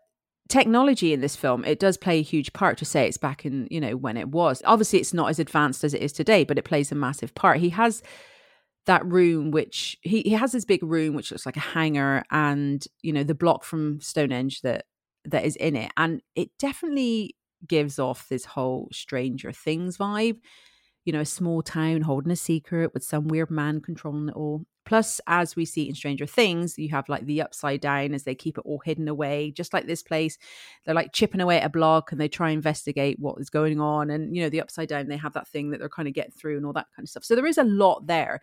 technology 0.50 1.14
in 1.14 1.22
this 1.22 1.36
film, 1.36 1.66
it 1.66 1.80
does 1.80 1.98
play 1.98 2.20
a 2.20 2.24
huge 2.24 2.54
part 2.54 2.78
to 2.78 2.86
say 2.86 3.08
it's 3.08 3.18
back 3.18 3.46
in, 3.46 3.68
you 3.70 3.82
know, 3.82 3.96
when 3.96 4.18
it 4.18 4.30
was. 4.30 4.62
Obviously, 4.66 5.00
it's 5.00 5.14
not 5.14 5.30
as 5.30 5.40
advanced 5.40 5.84
as 5.84 5.94
it 5.94 6.02
is 6.02 6.14
today, 6.14 6.44
but 6.44 6.58
it 6.58 6.66
plays 6.66 6.92
a 6.92 6.96
massive 6.96 7.36
part. 7.36 7.58
He 7.58 7.70
has 7.70 8.02
that 8.88 9.06
room 9.06 9.52
which 9.52 9.98
he, 10.02 10.22
he 10.22 10.32
has 10.32 10.54
this 10.54 10.66
big 10.66 10.82
room 10.82 11.14
which 11.14 11.30
looks 11.30 11.46
like 11.46 11.58
a 11.58 11.62
hangar 11.62 12.24
and 12.32 12.86
you 13.02 13.14
know 13.14 13.24
the 13.24 13.36
block 13.36 13.64
from 13.64 14.00
stonehenge 14.00 14.62
that 14.62 14.86
that 15.26 15.46
is 15.46 15.58
in 15.58 15.76
it 15.76 15.92
and 15.98 16.22
it 16.36 16.50
definitely 16.58 17.36
gives 17.68 18.00
off 18.00 18.30
this 18.30 18.46
whole 18.46 18.88
stranger 18.94 19.52
things 19.52 19.98
vibe 19.98 20.38
you 21.08 21.14
know 21.14 21.22
a 21.22 21.26
small 21.26 21.62
town 21.64 22.02
holding 22.02 22.32
a 22.32 22.36
secret 22.36 22.94
with 22.94 23.04
some 23.04 23.28
weird 23.28 23.50
man 23.50 23.82
controlling 23.82 24.30
it 24.30 24.36
all 24.36 24.66
Plus, 24.88 25.20
as 25.28 25.54
we 25.54 25.66
see 25.66 25.90
in 25.90 25.96
Stranger 25.96 26.26
Things, 26.26 26.78
you 26.78 26.88
have 26.92 27.10
like 27.10 27.26
the 27.26 27.42
upside 27.42 27.82
down 27.82 28.14
as 28.14 28.24
they 28.24 28.34
keep 28.34 28.58
it 28.58 28.64
all 28.64 28.80
hidden 28.86 29.10
away, 29.10 29.52
just 29.52 29.74
like 29.74 29.86
this 29.86 30.02
place. 30.02 30.38
They're 30.86 30.96
like 30.96 31.12
chipping 31.12 31.42
away 31.42 31.60
at 31.60 31.66
a 31.66 31.70
block 31.70 32.14
and 32.14 32.22
they 32.22 32.30
try 32.30 32.52
and 32.52 32.56
investigate 32.56 33.20
what 33.20 33.36
is 33.38 33.50
going 33.50 33.82
on. 33.82 34.10
And, 34.10 34.34
you 34.34 34.42
know, 34.42 34.48
the 34.48 34.62
upside 34.62 34.88
down, 34.88 35.10
they 35.10 35.18
have 35.18 35.34
that 35.34 35.50
thing 35.50 35.72
that 35.72 35.80
they're 35.80 35.90
kind 35.90 36.08
of 36.08 36.14
getting 36.14 36.32
through 36.32 36.56
and 36.56 36.66
all 36.66 36.72
that 36.72 36.88
kind 36.96 37.04
of 37.04 37.10
stuff. 37.10 37.26
So 37.26 37.36
there 37.36 37.46
is 37.46 37.58
a 37.58 37.66
lot 37.66 38.08
there. 38.08 38.40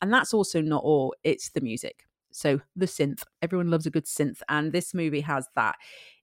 And 0.00 0.12
that's 0.12 0.32
also 0.32 0.60
not 0.60 0.84
all, 0.84 1.16
it's 1.24 1.50
the 1.50 1.60
music. 1.60 2.04
So 2.30 2.60
the 2.76 2.86
synth, 2.86 3.24
everyone 3.42 3.68
loves 3.68 3.86
a 3.86 3.90
good 3.90 4.06
synth. 4.06 4.40
And 4.48 4.72
this 4.72 4.94
movie 4.94 5.22
has 5.22 5.48
that. 5.56 5.74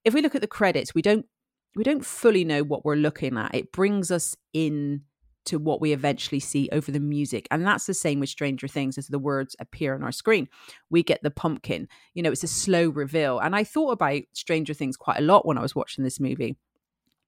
If 0.06 0.14
we 0.14 0.22
look 0.22 0.36
at 0.36 0.42
the 0.42 0.48
credits, 0.48 0.96
we 0.96 1.02
don't 1.02 1.26
we 1.76 1.84
don't 1.84 2.06
fully 2.06 2.46
know 2.46 2.64
what 2.64 2.86
we're 2.86 2.96
looking 2.96 3.38
at. 3.38 3.54
It 3.54 3.74
brings 3.74 4.10
us 4.10 4.38
in 4.54 5.02
to 5.46 5.60
what 5.60 5.82
we 5.82 5.94
eventually 5.94 6.40
see 6.40 6.70
over 6.72 6.92
the 6.92 7.00
music. 7.00 7.48
And 7.52 7.66
that's 7.66 7.86
the 7.86 7.94
same 7.94 8.20
with 8.20 8.30
Stranger 8.30 8.68
Things 8.68 8.98
as 8.98 9.08
the 9.08 9.20
words 9.20 9.56
appear 9.60 9.96
on 9.96 10.04
our 10.04 10.12
screen. 10.12 10.48
We 10.90 11.04
get 11.04 11.24
the 11.24 11.32
pumpkin, 11.32 11.88
you 12.14 12.24
know, 12.24 12.32
it's 12.32 12.44
a 12.44 12.48
slow 12.48 12.90
reveal. 12.90 13.40
And 13.40 13.56
I 13.56 13.64
thought 13.64 13.92
about 13.92 14.24
Stranger 14.34 14.74
Things 14.74 14.98
quite 14.98 15.20
a 15.20 15.24
lot 15.24 15.46
when 15.46 15.58
I 15.58 15.62
was 15.62 15.76
watching 15.76 16.04
this 16.04 16.20
movie. 16.20 16.58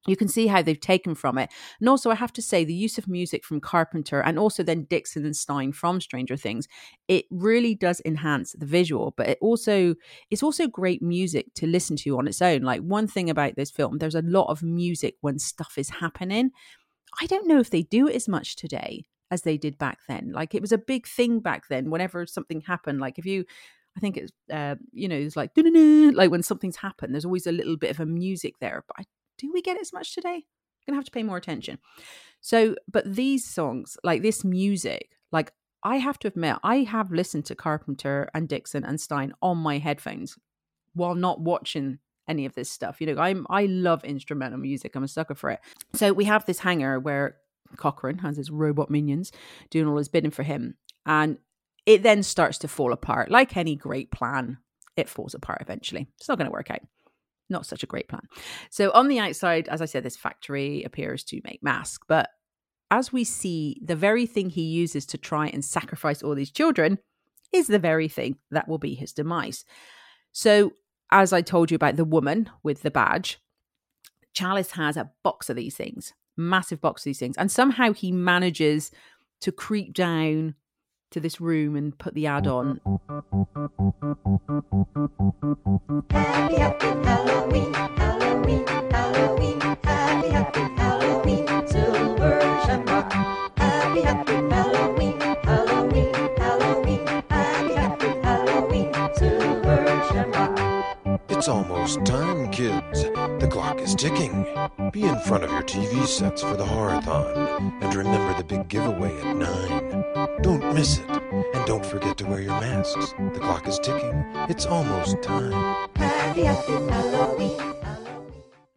You 0.08 0.16
can 0.16 0.30
see 0.30 0.48
how 0.48 0.62
they've 0.62 0.80
taken 0.80 1.16
from 1.16 1.38
it. 1.38 1.50
And 1.80 1.90
also, 1.90 2.10
I 2.10 2.16
have 2.16 2.32
to 2.34 2.42
say, 2.42 2.64
the 2.64 2.74
use 2.74 2.98
of 2.98 3.08
music 3.08 3.44
from 3.44 3.60
Carpenter 3.60 4.22
and 4.22 4.40
also 4.40 4.64
then 4.64 4.86
Dixon 4.86 5.26
and 5.26 5.36
Stein 5.36 5.74
from 5.74 6.00
Stranger 6.00 6.38
Things, 6.38 6.68
it 7.10 7.26
really 7.30 7.76
does 7.76 8.02
enhance 8.06 8.54
the 8.54 8.66
visual, 8.66 9.14
but 9.18 9.28
it 9.28 9.38
also 9.42 9.96
it's 10.32 10.44
also 10.44 10.68
great 10.68 11.02
music 11.02 11.54
to 11.56 11.68
listen 11.68 11.98
to 11.98 12.18
on 12.18 12.28
its 12.28 12.42
own. 12.42 12.62
Like 12.62 12.82
one 12.82 13.08
thing 13.08 13.30
about 13.30 13.58
this 13.58 13.70
film, 13.70 13.98
there's 13.98 14.16
a 14.16 14.22
lot 14.22 14.50
of 14.50 14.64
music 14.64 15.16
when 15.22 15.40
stuff 15.40 15.74
is 15.78 15.90
happening 15.90 16.52
I 17.20 17.26
don't 17.26 17.48
know 17.48 17.60
if 17.60 17.70
they 17.70 17.84
do 17.84 18.10
as 18.10 18.28
much 18.28 18.56
today 18.56 19.06
as 19.32 19.42
they 19.42 19.58
did 19.58 19.78
back 19.78 20.00
then. 20.08 20.32
Like 20.34 20.56
it 20.56 20.62
was 20.62 20.72
a 20.72 20.78
big 20.78 21.08
thing 21.08 21.40
back 21.40 21.68
then. 21.68 21.90
Whenever 21.90 22.26
something 22.26 22.62
happened, 22.62 23.00
like 23.00 23.18
if 23.18 23.26
you, 23.26 23.46
I 23.96 24.00
think 24.00 24.18
it's, 24.18 24.32
uh, 24.52 24.76
you 24.92 25.08
know, 25.08 25.16
it's 25.16 25.36
like 25.36 25.52
like 25.56 26.32
when 26.32 26.44
something's 26.44 26.78
happened, 26.78 27.14
there's 27.14 27.26
always 27.26 27.48
a 27.48 27.52
little 27.52 27.78
bit 27.78 27.92
of 27.92 28.00
a 28.00 28.06
music 28.06 28.56
there. 28.60 28.84
But 28.88 28.96
I, 29.00 29.04
do 29.38 29.52
we 29.52 29.62
get 29.62 29.80
as 29.80 29.92
much 29.92 30.14
today? 30.14 30.36
I'm 30.36 30.94
gonna 30.94 30.98
have 30.98 31.06
to 31.06 31.12
pay 31.12 31.24
more 31.24 31.38
attention. 31.38 31.80
So, 32.40 32.76
but 32.90 33.16
these 33.16 33.46
songs, 33.46 33.98
like 34.04 34.22
this 34.22 34.44
music, 34.44 35.10
like 35.32 35.52
I 35.84 35.98
have 35.98 36.20
to 36.20 36.28
admit, 36.28 36.58
I 36.64 36.78
have 36.78 37.12
listened 37.12 37.46
to 37.46 37.56
Carpenter 37.56 38.30
and 38.34 38.48
Dixon 38.48 38.84
and 38.84 39.02
Stein 39.02 39.34
on 39.42 39.58
my 39.58 39.80
headphones 39.80 40.38
while 40.94 41.16
not 41.16 41.42
watching 41.42 42.00
any 42.28 42.46
of 42.46 42.56
this 42.56 42.70
stuff. 42.70 43.00
You 43.00 43.08
know, 43.08 43.22
I'm 43.22 43.46
I 43.50 43.66
love 43.66 44.04
instrumental 44.04 44.60
music. 44.60 44.96
I'm 44.96 45.04
a 45.04 45.08
sucker 45.08 45.36
for 45.36 45.52
it. 45.52 45.60
So 45.94 46.14
we 46.14 46.26
have 46.26 46.46
this 46.46 46.60
hangar 46.60 47.00
where 47.00 47.38
Cochran 47.76 48.20
has 48.20 48.38
his 48.38 48.50
robot 48.50 48.90
minions 48.90 49.32
doing 49.70 49.88
all 49.88 49.98
his 49.98 50.08
bidding 50.08 50.32
for 50.32 50.44
him. 50.44 50.76
And 51.06 51.38
it 51.86 52.04
then 52.04 52.24
starts 52.24 52.58
to 52.60 52.68
fall 52.68 52.94
apart. 52.94 53.32
Like 53.32 53.56
any 53.56 53.76
great 53.76 54.12
plan, 54.12 54.58
it 54.96 55.10
falls 55.10 55.34
apart 55.34 55.62
eventually. 55.62 56.08
It's 56.18 56.28
not 56.28 56.38
going 56.38 56.48
to 56.48 56.52
work 56.52 56.72
out. 56.72 56.82
Not 57.50 57.66
such 57.66 57.84
a 57.84 57.88
great 57.88 58.10
plan. 58.10 58.28
So 58.70 58.92
on 58.92 59.08
the 59.08 59.20
outside, 59.20 59.70
as 59.70 59.82
I 59.82 59.86
said, 59.86 60.04
this 60.04 60.18
factory 60.18 60.84
appears 60.84 61.24
to 61.26 61.42
make 61.46 61.64
masks, 61.64 62.04
but 62.08 62.30
as 62.90 63.12
we 63.12 63.24
see, 63.24 63.82
the 63.84 63.96
very 63.96 64.26
thing 64.26 64.50
he 64.50 64.64
uses 64.64 65.06
to 65.08 65.18
try 65.18 65.48
and 65.48 65.64
sacrifice 65.64 66.24
all 66.24 66.36
these 66.36 66.52
children 66.52 67.00
is 67.52 67.68
the 67.68 67.80
very 67.80 68.08
thing 68.08 68.38
that 68.52 68.68
will 68.68 68.78
be 68.78 68.96
his 68.96 69.14
demise. 69.14 69.66
So 70.32 70.72
as 71.12 71.34
I 71.34 71.42
told 71.42 71.72
you 71.72 71.76
about 71.76 71.96
the 71.96 72.06
woman 72.06 72.50
with 72.64 72.82
the 72.82 72.92
badge, 72.92 73.40
Challis 74.36 74.72
has 74.72 74.98
a 74.98 75.12
box 75.24 75.50
of 75.50 75.56
these 75.56 75.76
things, 75.76 76.14
massive 76.36 76.82
box 76.82 77.02
of 77.02 77.06
these 77.06 77.20
things. 77.20 77.38
And 77.38 77.52
somehow 77.52 77.94
he 77.94 78.12
manages 78.12 78.92
to 79.42 79.52
creep 79.52 79.94
down 79.94 80.56
to 81.12 81.20
this 81.20 81.40
room 81.40 81.76
and 81.76 81.98
put 81.98 82.14
the 82.14 82.28
ad 82.28 82.48
on. 82.48 82.82
Happy, 86.10 86.56
happy 86.56 86.86
Halloween, 87.08 87.74
Halloween, 87.74 88.68
Halloween, 88.68 89.62
happy, 89.62 90.30
happy 90.30 90.60
Halloween, 90.76 91.48
silver 91.68 92.40
shamrock. 92.66 93.12
Happy, 93.58 94.02
happy 94.02 94.34
Halloween, 94.34 94.97
It's 101.30 101.48
almost 101.50 102.06
time, 102.06 102.50
kids. 102.52 103.04
The 103.04 103.50
clock 103.52 103.80
is 103.82 103.94
ticking. 103.96 104.46
Be 104.92 105.04
in 105.04 105.20
front 105.20 105.44
of 105.44 105.52
your 105.52 105.64
TV 105.64 106.06
sets 106.08 106.42
for 106.42 106.56
the 106.56 106.64
Horathon. 106.64 107.82
And 107.82 107.96
remember 107.96 108.38
the 108.38 108.44
big 108.44 108.70
giveaway 108.70 109.16
at 109.22 109.36
9. 109.36 110.42
Don't 110.42 110.74
miss 110.74 111.00
it. 111.00 111.10
And 111.10 111.66
don't 111.66 111.86
forget 111.86 112.18
to 112.18 112.26
wear 112.26 112.42
your 112.42 112.60
masks. 112.60 113.14
The 113.34 113.40
clock 113.40 113.68
is 113.68 113.78
ticking. 113.80 114.24
It's 114.50 114.66
almost 114.66 115.22
time. 115.22 115.54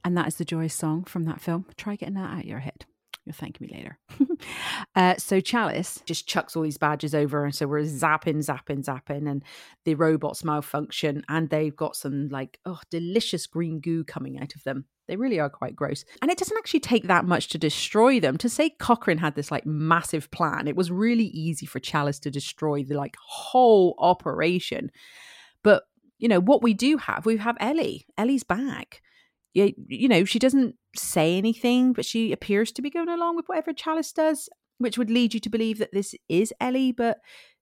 And 0.05 0.17
that 0.17 0.27
is 0.27 0.37
the 0.37 0.45
joyous 0.45 0.75
song 0.75 1.05
from 1.05 1.25
that 1.27 1.41
film. 1.41 1.67
Try 1.77 1.97
getting 1.97 2.15
that 2.15 2.31
out 2.31 2.41
of 2.41 2.47
your 2.47 2.61
head. 2.61 2.85
You'll 3.31 3.37
thank 3.37 3.61
me 3.61 3.69
later. 3.73 3.97
uh, 4.97 5.15
so 5.17 5.41
Challis 5.41 6.05
just 6.05 6.27
chucks 6.27 6.57
all 6.57 6.65
these 6.65 6.79
badges 6.79 7.15
over, 7.15 7.45
and 7.45 7.55
so 7.55 7.69
we're 7.69 7.83
zapping, 7.83 8.39
zapping, 8.45 8.85
zapping, 8.85 9.31
and 9.31 9.45
the 9.85 9.95
robots 9.95 10.43
malfunction, 10.43 11.23
and 11.29 11.49
they've 11.49 11.77
got 11.77 11.95
some 11.95 12.29
like 12.29 12.59
oh 12.67 12.81
delicious 12.91 13.47
green 13.47 13.79
goo 13.79 14.03
coming 14.03 14.41
out 14.41 14.57
of 14.57 14.65
them. 14.65 14.87
They 15.07 15.15
really 15.15 15.39
are 15.39 15.49
quite 15.49 15.77
gross, 15.77 16.05
and 16.21 16.29
it 16.29 16.39
doesn't 16.39 16.59
actually 16.59 16.81
take 16.81 17.07
that 17.07 17.25
much 17.25 17.47
to 17.51 17.59
destroy 17.59 18.19
them. 18.19 18.37
To 18.39 18.49
say 18.49 18.71
Cochran 18.71 19.19
had 19.19 19.37
this 19.37 19.53
like 19.53 19.65
massive 19.65 20.29
plan, 20.33 20.67
it 20.67 20.75
was 20.75 20.91
really 20.91 21.27
easy 21.27 21.67
for 21.67 21.79
Challis 21.79 22.19
to 22.23 22.33
destroy 22.33 22.83
the 22.83 22.97
like 22.97 23.15
whole 23.25 23.95
operation. 23.99 24.91
But 25.63 25.85
you 26.19 26.27
know 26.27 26.41
what 26.41 26.65
we 26.65 26.75
do 26.75 26.97
have, 26.97 27.27
we 27.27 27.37
have 27.37 27.57
Ellie. 27.61 28.09
Ellie's 28.19 28.43
back 28.43 29.03
you, 29.55 30.09
know, 30.09 30.25
she 30.25 30.39
doesn't 30.39 30.77
say 30.97 31.37
anything, 31.37 31.93
but 31.93 32.05
she 32.05 32.33
appears 32.33 32.73
to 32.73 32.83
be 32.83 32.91
going 32.91 33.09
along 33.09 33.37
with 33.37 33.47
whatever 33.47 33.73
Challis 33.73 34.13
does, 34.13 34.49
which 34.79 34.97
would 34.97 35.11
lead 35.11 35.35
you 35.35 35.41
to 35.41 35.51
believe 35.51 35.79
that 35.79 35.93
this 35.93 36.15
is 36.29 36.53
Ellie, 36.61 36.93
but 36.93 37.19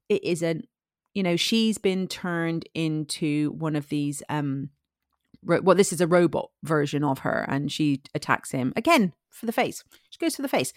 it 0.08 0.22
isn't. 0.24 0.66
You 1.14 1.22
know, 1.22 1.36
she's 1.36 1.78
been 1.78 2.06
turned 2.06 2.68
into 2.74 3.52
one 3.52 3.74
of 3.74 3.88
these 3.88 4.22
um 4.28 4.70
ro- 5.42 5.60
well, 5.62 5.76
this 5.76 5.92
is 5.92 6.00
a 6.00 6.06
robot 6.06 6.50
version 6.62 7.02
of 7.02 7.20
her, 7.20 7.44
and 7.48 7.72
she 7.72 8.02
attacks 8.14 8.50
him 8.50 8.72
again 8.76 9.12
for 9.30 9.46
the 9.46 9.52
face. 9.52 9.82
She 10.10 10.18
goes 10.18 10.36
for 10.36 10.42
the 10.42 10.48
face. 10.48 10.72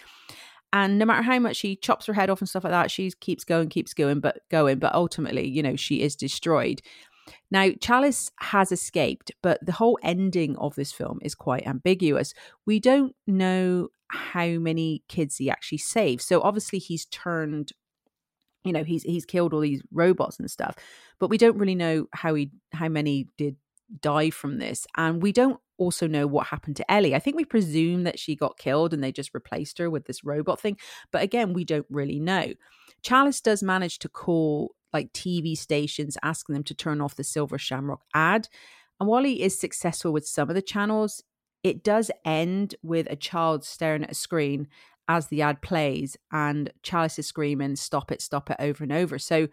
And 0.72 0.98
no 0.98 1.04
matter 1.04 1.22
how 1.22 1.38
much 1.38 1.56
she 1.56 1.76
chops 1.76 2.06
her 2.06 2.14
head 2.14 2.30
off 2.30 2.40
and 2.40 2.48
stuff 2.48 2.64
like 2.64 2.70
that, 2.70 2.90
she 2.90 3.10
keeps 3.20 3.44
going, 3.44 3.68
keeps 3.68 3.92
going, 3.92 4.20
but 4.20 4.38
going. 4.50 4.78
But 4.78 4.94
ultimately, 4.94 5.46
you 5.46 5.62
know, 5.62 5.76
she 5.76 6.00
is 6.00 6.16
destroyed. 6.16 6.80
Now, 7.50 7.68
Challis 7.68 8.30
has 8.40 8.72
escaped, 8.72 9.32
but 9.42 9.64
the 9.64 9.72
whole 9.72 9.98
ending 10.02 10.56
of 10.56 10.74
this 10.74 10.92
film 10.92 11.18
is 11.22 11.34
quite 11.34 11.66
ambiguous. 11.66 12.34
We 12.66 12.80
don't 12.80 13.14
know 13.26 13.88
how 14.08 14.46
many 14.46 15.02
kids 15.08 15.36
he 15.36 15.50
actually 15.50 15.78
saved. 15.78 16.22
So 16.22 16.40
obviously 16.42 16.78
he's 16.78 17.06
turned 17.06 17.72
you 18.64 18.72
know, 18.72 18.84
he's 18.84 19.02
he's 19.02 19.26
killed 19.26 19.52
all 19.52 19.60
these 19.60 19.82
robots 19.92 20.38
and 20.38 20.50
stuff, 20.50 20.76
but 21.18 21.28
we 21.28 21.38
don't 21.38 21.58
really 21.58 21.74
know 21.74 22.06
how 22.12 22.34
he 22.34 22.50
how 22.72 22.88
many 22.88 23.28
did 23.36 23.56
die 24.00 24.30
from 24.30 24.58
this. 24.58 24.86
And 24.96 25.20
we 25.20 25.32
don't 25.32 25.58
also 25.78 26.06
know 26.06 26.26
what 26.26 26.46
happened 26.46 26.76
to 26.76 26.90
Ellie. 26.90 27.14
I 27.14 27.18
think 27.18 27.36
we 27.36 27.44
presume 27.44 28.04
that 28.04 28.18
she 28.18 28.36
got 28.36 28.58
killed 28.58 28.94
and 28.94 29.02
they 29.02 29.12
just 29.12 29.34
replaced 29.34 29.78
her 29.78 29.90
with 29.90 30.06
this 30.06 30.24
robot 30.24 30.60
thing, 30.60 30.76
but 31.10 31.22
again, 31.22 31.52
we 31.52 31.64
don't 31.64 31.86
really 31.90 32.20
know. 32.20 32.52
Challis 33.02 33.42
does 33.42 33.62
manage 33.62 33.98
to 34.00 34.08
call 34.08 34.76
like 34.92 35.12
TV 35.12 35.56
stations 35.56 36.16
asking 36.22 36.54
them 36.54 36.64
to 36.64 36.74
turn 36.74 37.00
off 37.00 37.16
the 37.16 37.24
Silver 37.24 37.58
Shamrock 37.58 38.02
ad. 38.14 38.48
And 39.00 39.08
while 39.08 39.24
he 39.24 39.42
is 39.42 39.58
successful 39.58 40.12
with 40.12 40.26
some 40.26 40.48
of 40.48 40.54
the 40.54 40.62
channels, 40.62 41.22
it 41.62 41.82
does 41.82 42.10
end 42.24 42.74
with 42.82 43.06
a 43.10 43.16
child 43.16 43.64
staring 43.64 44.04
at 44.04 44.12
a 44.12 44.14
screen 44.14 44.68
as 45.08 45.26
the 45.26 45.42
ad 45.42 45.60
plays 45.62 46.16
and 46.30 46.72
Challis 46.82 47.18
is 47.18 47.26
screaming, 47.26 47.76
stop 47.76 48.12
it, 48.12 48.22
stop 48.22 48.50
it 48.50 48.56
over 48.58 48.84
and 48.84 48.92
over. 48.92 49.18
So, 49.18 49.48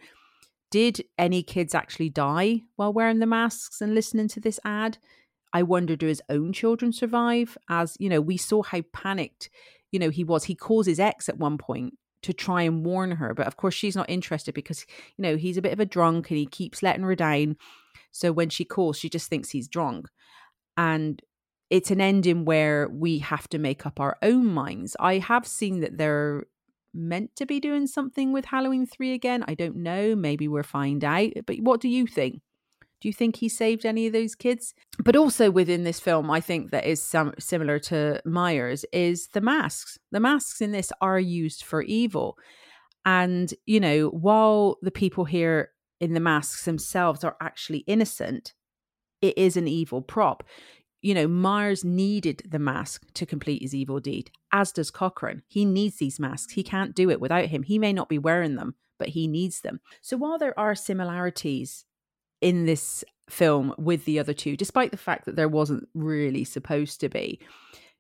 did 0.72 1.04
any 1.18 1.42
kids 1.42 1.74
actually 1.74 2.10
die 2.10 2.62
while 2.76 2.94
wearing 2.94 3.18
the 3.18 3.26
masks 3.26 3.82
and 3.82 3.96
listening 3.96 4.28
to 4.30 4.40
this 4.40 4.60
ad? 4.64 5.00
I 5.52 5.64
wonder, 5.64 5.96
do 5.96 6.06
his 6.06 6.22
own 6.30 6.54
children 6.54 6.94
survive? 6.94 7.58
As 7.68 7.98
you 8.00 8.08
know, 8.08 8.22
we 8.22 8.38
saw 8.38 8.62
how 8.62 8.82
panicked, 8.94 9.50
you 9.92 9.98
know, 9.98 10.12
he 10.12 10.24
was. 10.24 10.44
He 10.44 10.54
calls 10.54 10.86
his 10.86 11.00
ex 11.00 11.28
at 11.28 11.40
one 11.40 11.58
point 11.58 11.98
to 12.24 12.34
try 12.34 12.64
and 12.64 12.86
warn 12.86 13.12
her. 13.12 13.34
But 13.34 13.48
of 13.48 13.58
course, 13.58 13.74
she's 13.74 13.96
not 13.96 14.10
interested 14.10 14.54
because, 14.54 14.86
you 15.18 15.22
know, 15.22 15.38
he's 15.38 15.58
a 15.58 15.62
bit 15.62 15.74
of 15.74 15.80
a 15.80 15.86
drunk 15.86 16.30
and 16.30 16.38
he 16.38 16.46
keeps 16.46 16.84
letting 16.84 17.04
her 17.04 17.16
down. 17.16 17.58
So 18.12 18.32
when 18.32 18.50
she 18.50 18.66
calls, 18.66 18.98
she 18.98 19.10
just 19.10 19.30
thinks 19.30 19.50
he's 19.50 19.68
drunk. 19.68 20.08
And 20.76 21.22
it's 21.70 21.92
an 21.92 22.02
ending 22.02 22.46
where 22.46 22.90
we 22.90 23.20
have 23.20 23.48
to 23.50 23.60
make 23.60 23.86
up 23.86 24.00
our 24.00 24.18
own 24.22 24.46
minds. 24.48 24.96
I 25.00 25.20
have 25.20 25.46
seen 25.46 25.82
that 25.82 25.98
they're 25.98 26.46
meant 26.94 27.36
to 27.36 27.46
be 27.46 27.60
doing 27.60 27.86
something 27.86 28.34
with 28.34 28.46
Halloween 28.46 28.86
3 28.88 29.14
again. 29.14 29.46
I 29.48 29.54
don't 29.54 29.78
know. 29.78 30.16
Maybe 30.16 30.48
we'll 30.48 30.64
find 30.64 31.04
out. 31.04 31.32
But 31.46 31.58
what 31.60 31.80
do 31.82 31.88
you 31.88 32.08
think? 32.08 32.42
Do 33.02 33.08
you 33.08 33.14
think 33.14 33.38
he 33.38 33.48
saved 33.48 33.86
any 33.86 34.08
of 34.08 34.14
those 34.14 34.36
kids? 34.36 34.74
But 35.04 35.16
also 35.16 35.50
within 35.52 35.84
this 35.84 36.00
film, 36.00 36.30
I 36.30 36.42
think 36.42 36.72
that 36.72 36.86
is 36.86 37.02
some 37.02 37.34
similar 37.40 37.80
to 37.80 38.22
Myers 38.26 38.86
is 38.92 39.28
the 39.30 39.42
masks. 39.42 39.98
The 40.12 40.20
masks 40.20 40.62
in 40.62 40.72
this 40.72 40.92
are 41.00 41.20
used 41.20 41.64
for 41.64 41.82
evil. 41.82 42.38
And, 43.06 43.54
you 43.66 43.80
know, 43.80 44.08
while 44.08 44.78
the 44.82 44.92
people 44.92 45.26
here 45.26 45.72
in 46.02 46.14
the 46.14 46.20
masks 46.20 46.66
themselves 46.66 47.24
are 47.24 47.38
actually 47.42 47.80
innocent, 47.80 48.54
it 49.22 49.38
is 49.38 49.56
an 49.56 49.68
evil 49.68 50.02
prop. 50.02 50.44
You 51.02 51.14
know, 51.14 51.28
Myers 51.28 51.86
needed 51.86 52.42
the 52.50 52.60
mask 52.60 53.06
to 53.14 53.26
complete 53.26 53.62
his 53.62 53.74
evil 53.74 54.02
deed, 54.02 54.32
as 54.52 54.74
does 54.74 54.92
Cochran. 54.92 55.44
He 55.48 55.64
needs 55.64 55.98
these 55.98 56.20
masks. 56.20 56.54
He 56.54 56.64
can't 56.64 56.94
do 56.94 57.10
it 57.10 57.22
without 57.22 57.46
him. 57.46 57.64
He 57.64 57.80
may 57.80 57.94
not 57.94 58.10
be 58.10 58.18
wearing 58.18 58.56
them, 58.56 58.76
but 58.98 59.10
he 59.10 59.26
needs 59.26 59.62
them. 59.62 59.80
So 60.02 60.18
while 60.18 60.38
there 60.38 60.60
are 60.60 60.76
similarities 60.76 61.86
in 62.42 62.66
this 62.66 63.04
film 63.30 63.74
with 63.78 64.06
the 64.06 64.20
other 64.20 64.34
two, 64.34 64.58
despite 64.58 64.92
the 64.92 64.98
fact 64.98 65.26
that 65.26 65.36
there 65.36 65.48
wasn't 65.48 65.88
really 65.94 66.44
supposed 66.44 67.00
to 67.02 67.10
be. 67.10 67.40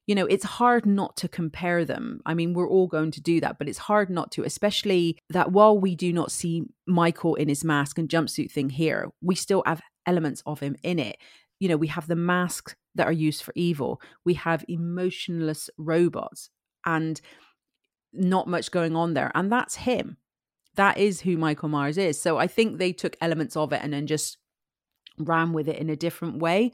You 0.07 0.15
know, 0.15 0.25
it's 0.25 0.43
hard 0.43 0.87
not 0.87 1.15
to 1.17 1.27
compare 1.27 1.85
them. 1.85 2.21
I 2.25 2.33
mean, 2.33 2.53
we're 2.53 2.69
all 2.69 2.87
going 2.87 3.11
to 3.11 3.21
do 3.21 3.39
that, 3.41 3.59
but 3.59 3.69
it's 3.69 3.77
hard 3.77 4.09
not 4.09 4.31
to, 4.31 4.43
especially 4.43 5.19
that 5.29 5.51
while 5.51 5.77
we 5.77 5.95
do 5.95 6.11
not 6.11 6.31
see 6.31 6.63
Michael 6.87 7.35
in 7.35 7.47
his 7.47 7.63
mask 7.63 7.99
and 7.99 8.09
jumpsuit 8.09 8.51
thing 8.51 8.71
here, 8.71 9.11
we 9.21 9.35
still 9.35 9.61
have 9.67 9.81
elements 10.07 10.41
of 10.47 10.61
him 10.61 10.75
in 10.81 10.97
it. 10.97 11.17
You 11.59 11.69
know, 11.69 11.77
we 11.77 11.87
have 11.87 12.07
the 12.07 12.15
masks 12.15 12.73
that 12.95 13.05
are 13.05 13.11
used 13.11 13.43
for 13.43 13.53
evil, 13.55 14.01
we 14.25 14.33
have 14.33 14.65
emotionless 14.67 15.69
robots, 15.77 16.49
and 16.85 17.21
not 18.11 18.47
much 18.47 18.71
going 18.71 18.95
on 18.95 19.13
there. 19.13 19.31
And 19.35 19.51
that's 19.51 19.75
him 19.75 20.17
that 20.75 20.97
is 20.97 21.21
who 21.21 21.37
Michael 21.37 21.69
Myers 21.69 21.97
is. 21.97 22.21
So 22.21 22.37
I 22.37 22.47
think 22.47 22.77
they 22.77 22.93
took 22.93 23.17
elements 23.21 23.55
of 23.55 23.73
it 23.73 23.81
and 23.83 23.93
then 23.93 24.07
just 24.07 24.37
ran 25.17 25.53
with 25.53 25.67
it 25.67 25.77
in 25.77 25.89
a 25.89 25.95
different 25.95 26.39
way. 26.39 26.71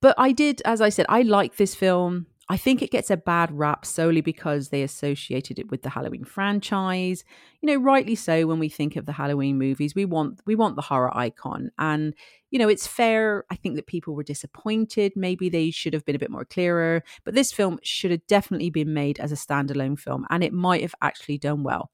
But 0.00 0.14
I 0.18 0.32
did, 0.32 0.62
as 0.64 0.80
I 0.80 0.88
said, 0.88 1.06
I 1.08 1.22
like 1.22 1.56
this 1.56 1.74
film. 1.74 2.26
I 2.50 2.56
think 2.56 2.80
it 2.80 2.90
gets 2.90 3.10
a 3.10 3.16
bad 3.16 3.52
rap 3.52 3.84
solely 3.84 4.22
because 4.22 4.70
they 4.70 4.82
associated 4.82 5.58
it 5.58 5.70
with 5.70 5.82
the 5.82 5.90
Halloween 5.90 6.24
franchise. 6.24 7.22
You 7.60 7.66
know, 7.66 7.76
rightly 7.76 8.14
so 8.14 8.46
when 8.46 8.58
we 8.58 8.70
think 8.70 8.96
of 8.96 9.04
the 9.04 9.12
Halloween 9.12 9.58
movies, 9.58 9.94
we 9.94 10.06
want 10.06 10.40
we 10.46 10.54
want 10.54 10.76
the 10.76 10.82
horror 10.82 11.14
icon. 11.14 11.70
And 11.78 12.14
you 12.50 12.58
know, 12.58 12.68
it's 12.68 12.86
fair. 12.86 13.44
I 13.50 13.56
think 13.56 13.76
that 13.76 13.86
people 13.86 14.14
were 14.14 14.22
disappointed. 14.22 15.12
Maybe 15.14 15.50
they 15.50 15.70
should 15.70 15.92
have 15.92 16.06
been 16.06 16.16
a 16.16 16.18
bit 16.18 16.30
more 16.30 16.46
clearer, 16.46 17.04
but 17.24 17.34
this 17.34 17.52
film 17.52 17.78
should 17.82 18.12
have 18.12 18.26
definitely 18.26 18.70
been 18.70 18.94
made 18.94 19.20
as 19.20 19.30
a 19.30 19.34
standalone 19.36 19.98
film 19.98 20.24
and 20.30 20.42
it 20.42 20.54
might 20.54 20.80
have 20.80 20.94
actually 21.02 21.36
done 21.36 21.64
well. 21.64 21.90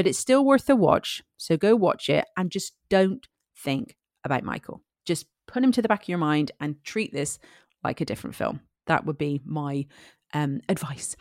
But 0.00 0.06
it's 0.06 0.18
still 0.18 0.46
worth 0.46 0.64
the 0.64 0.76
watch. 0.76 1.22
So 1.36 1.58
go 1.58 1.76
watch 1.76 2.08
it 2.08 2.24
and 2.34 2.50
just 2.50 2.72
don't 2.88 3.28
think 3.54 3.98
about 4.24 4.44
Michael. 4.44 4.80
Just 5.04 5.26
put 5.46 5.62
him 5.62 5.72
to 5.72 5.82
the 5.82 5.88
back 5.88 6.04
of 6.04 6.08
your 6.08 6.16
mind 6.16 6.52
and 6.58 6.82
treat 6.84 7.12
this 7.12 7.38
like 7.84 8.00
a 8.00 8.06
different 8.06 8.34
film. 8.34 8.60
That 8.86 9.04
would 9.04 9.18
be 9.18 9.42
my 9.44 9.84
um, 10.32 10.62
advice. 10.70 11.16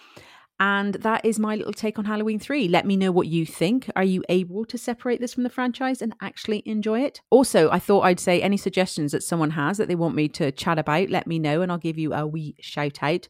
And 0.61 0.93
that 0.93 1.25
is 1.25 1.37
my 1.37 1.57
little 1.57 1.73
take 1.73 1.99
on 1.99 2.05
Halloween 2.05 2.39
3. 2.39 2.69
Let 2.69 2.85
me 2.85 2.95
know 2.95 3.11
what 3.11 3.27
you 3.27 3.45
think. 3.45 3.91
Are 3.97 4.03
you 4.05 4.23
able 4.29 4.63
to 4.63 4.77
separate 4.77 5.19
this 5.19 5.33
from 5.33 5.43
the 5.43 5.49
franchise 5.49 6.01
and 6.01 6.15
actually 6.21 6.63
enjoy 6.65 7.01
it? 7.01 7.19
Also, 7.29 7.69
I 7.71 7.79
thought 7.79 8.05
I'd 8.05 8.21
say 8.21 8.41
any 8.41 8.55
suggestions 8.55 9.11
that 9.11 9.23
someone 9.23 9.51
has 9.51 9.77
that 9.77 9.89
they 9.89 9.95
want 9.95 10.15
me 10.15 10.29
to 10.29 10.53
chat 10.53 10.79
about, 10.79 11.09
let 11.09 11.27
me 11.27 11.37
know 11.37 11.61
and 11.61 11.69
I'll 11.69 11.77
give 11.77 11.97
you 11.97 12.13
a 12.13 12.25
wee 12.25 12.55
shout 12.61 13.03
out. 13.03 13.27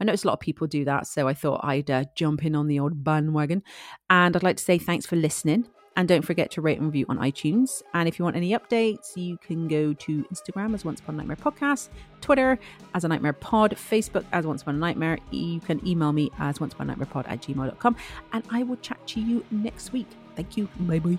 I 0.00 0.04
notice 0.04 0.24
a 0.24 0.26
lot 0.26 0.34
of 0.34 0.40
people 0.40 0.66
do 0.66 0.84
that, 0.84 1.06
so 1.06 1.28
I 1.28 1.34
thought 1.34 1.60
I'd 1.64 1.90
uh, 1.90 2.04
jump 2.14 2.44
in 2.44 2.54
on 2.54 2.66
the 2.66 2.78
old 2.80 3.02
bandwagon. 3.04 3.62
And 4.10 4.36
I'd 4.36 4.42
like 4.42 4.56
to 4.56 4.64
say 4.64 4.78
thanks 4.78 5.06
for 5.06 5.16
listening. 5.16 5.66
And 5.98 6.06
don't 6.06 6.22
forget 6.22 6.50
to 6.52 6.60
rate 6.60 6.76
and 6.76 6.86
review 6.86 7.06
on 7.08 7.16
iTunes. 7.18 7.82
And 7.94 8.06
if 8.06 8.18
you 8.18 8.24
want 8.24 8.36
any 8.36 8.50
updates, 8.50 9.16
you 9.16 9.38
can 9.38 9.66
go 9.66 9.94
to 9.94 10.24
Instagram 10.24 10.74
as 10.74 10.84
Once 10.84 11.00
Upon 11.00 11.14
a 11.14 11.18
Nightmare 11.18 11.36
Podcast, 11.36 11.88
Twitter 12.20 12.58
as 12.94 13.04
a 13.04 13.08
Nightmare 13.08 13.32
Pod, 13.32 13.70
Facebook 13.70 14.26
as 14.32 14.46
Once 14.46 14.60
Upon 14.60 14.74
a 14.74 14.78
Nightmare. 14.78 15.18
You 15.30 15.58
can 15.60 15.84
email 15.88 16.12
me 16.12 16.30
as 16.38 16.60
Once 16.60 16.74
Upon 16.74 16.88
a 16.88 16.88
Nightmare 16.88 17.06
Pod 17.06 17.26
at 17.28 17.40
gmail.com. 17.40 17.96
And 18.34 18.44
I 18.50 18.62
will 18.62 18.76
chat 18.76 19.04
to 19.06 19.20
you 19.20 19.42
next 19.50 19.94
week. 19.94 20.08
Thank 20.34 20.58
you. 20.58 20.68
Bye 20.80 20.98
bye. 20.98 21.18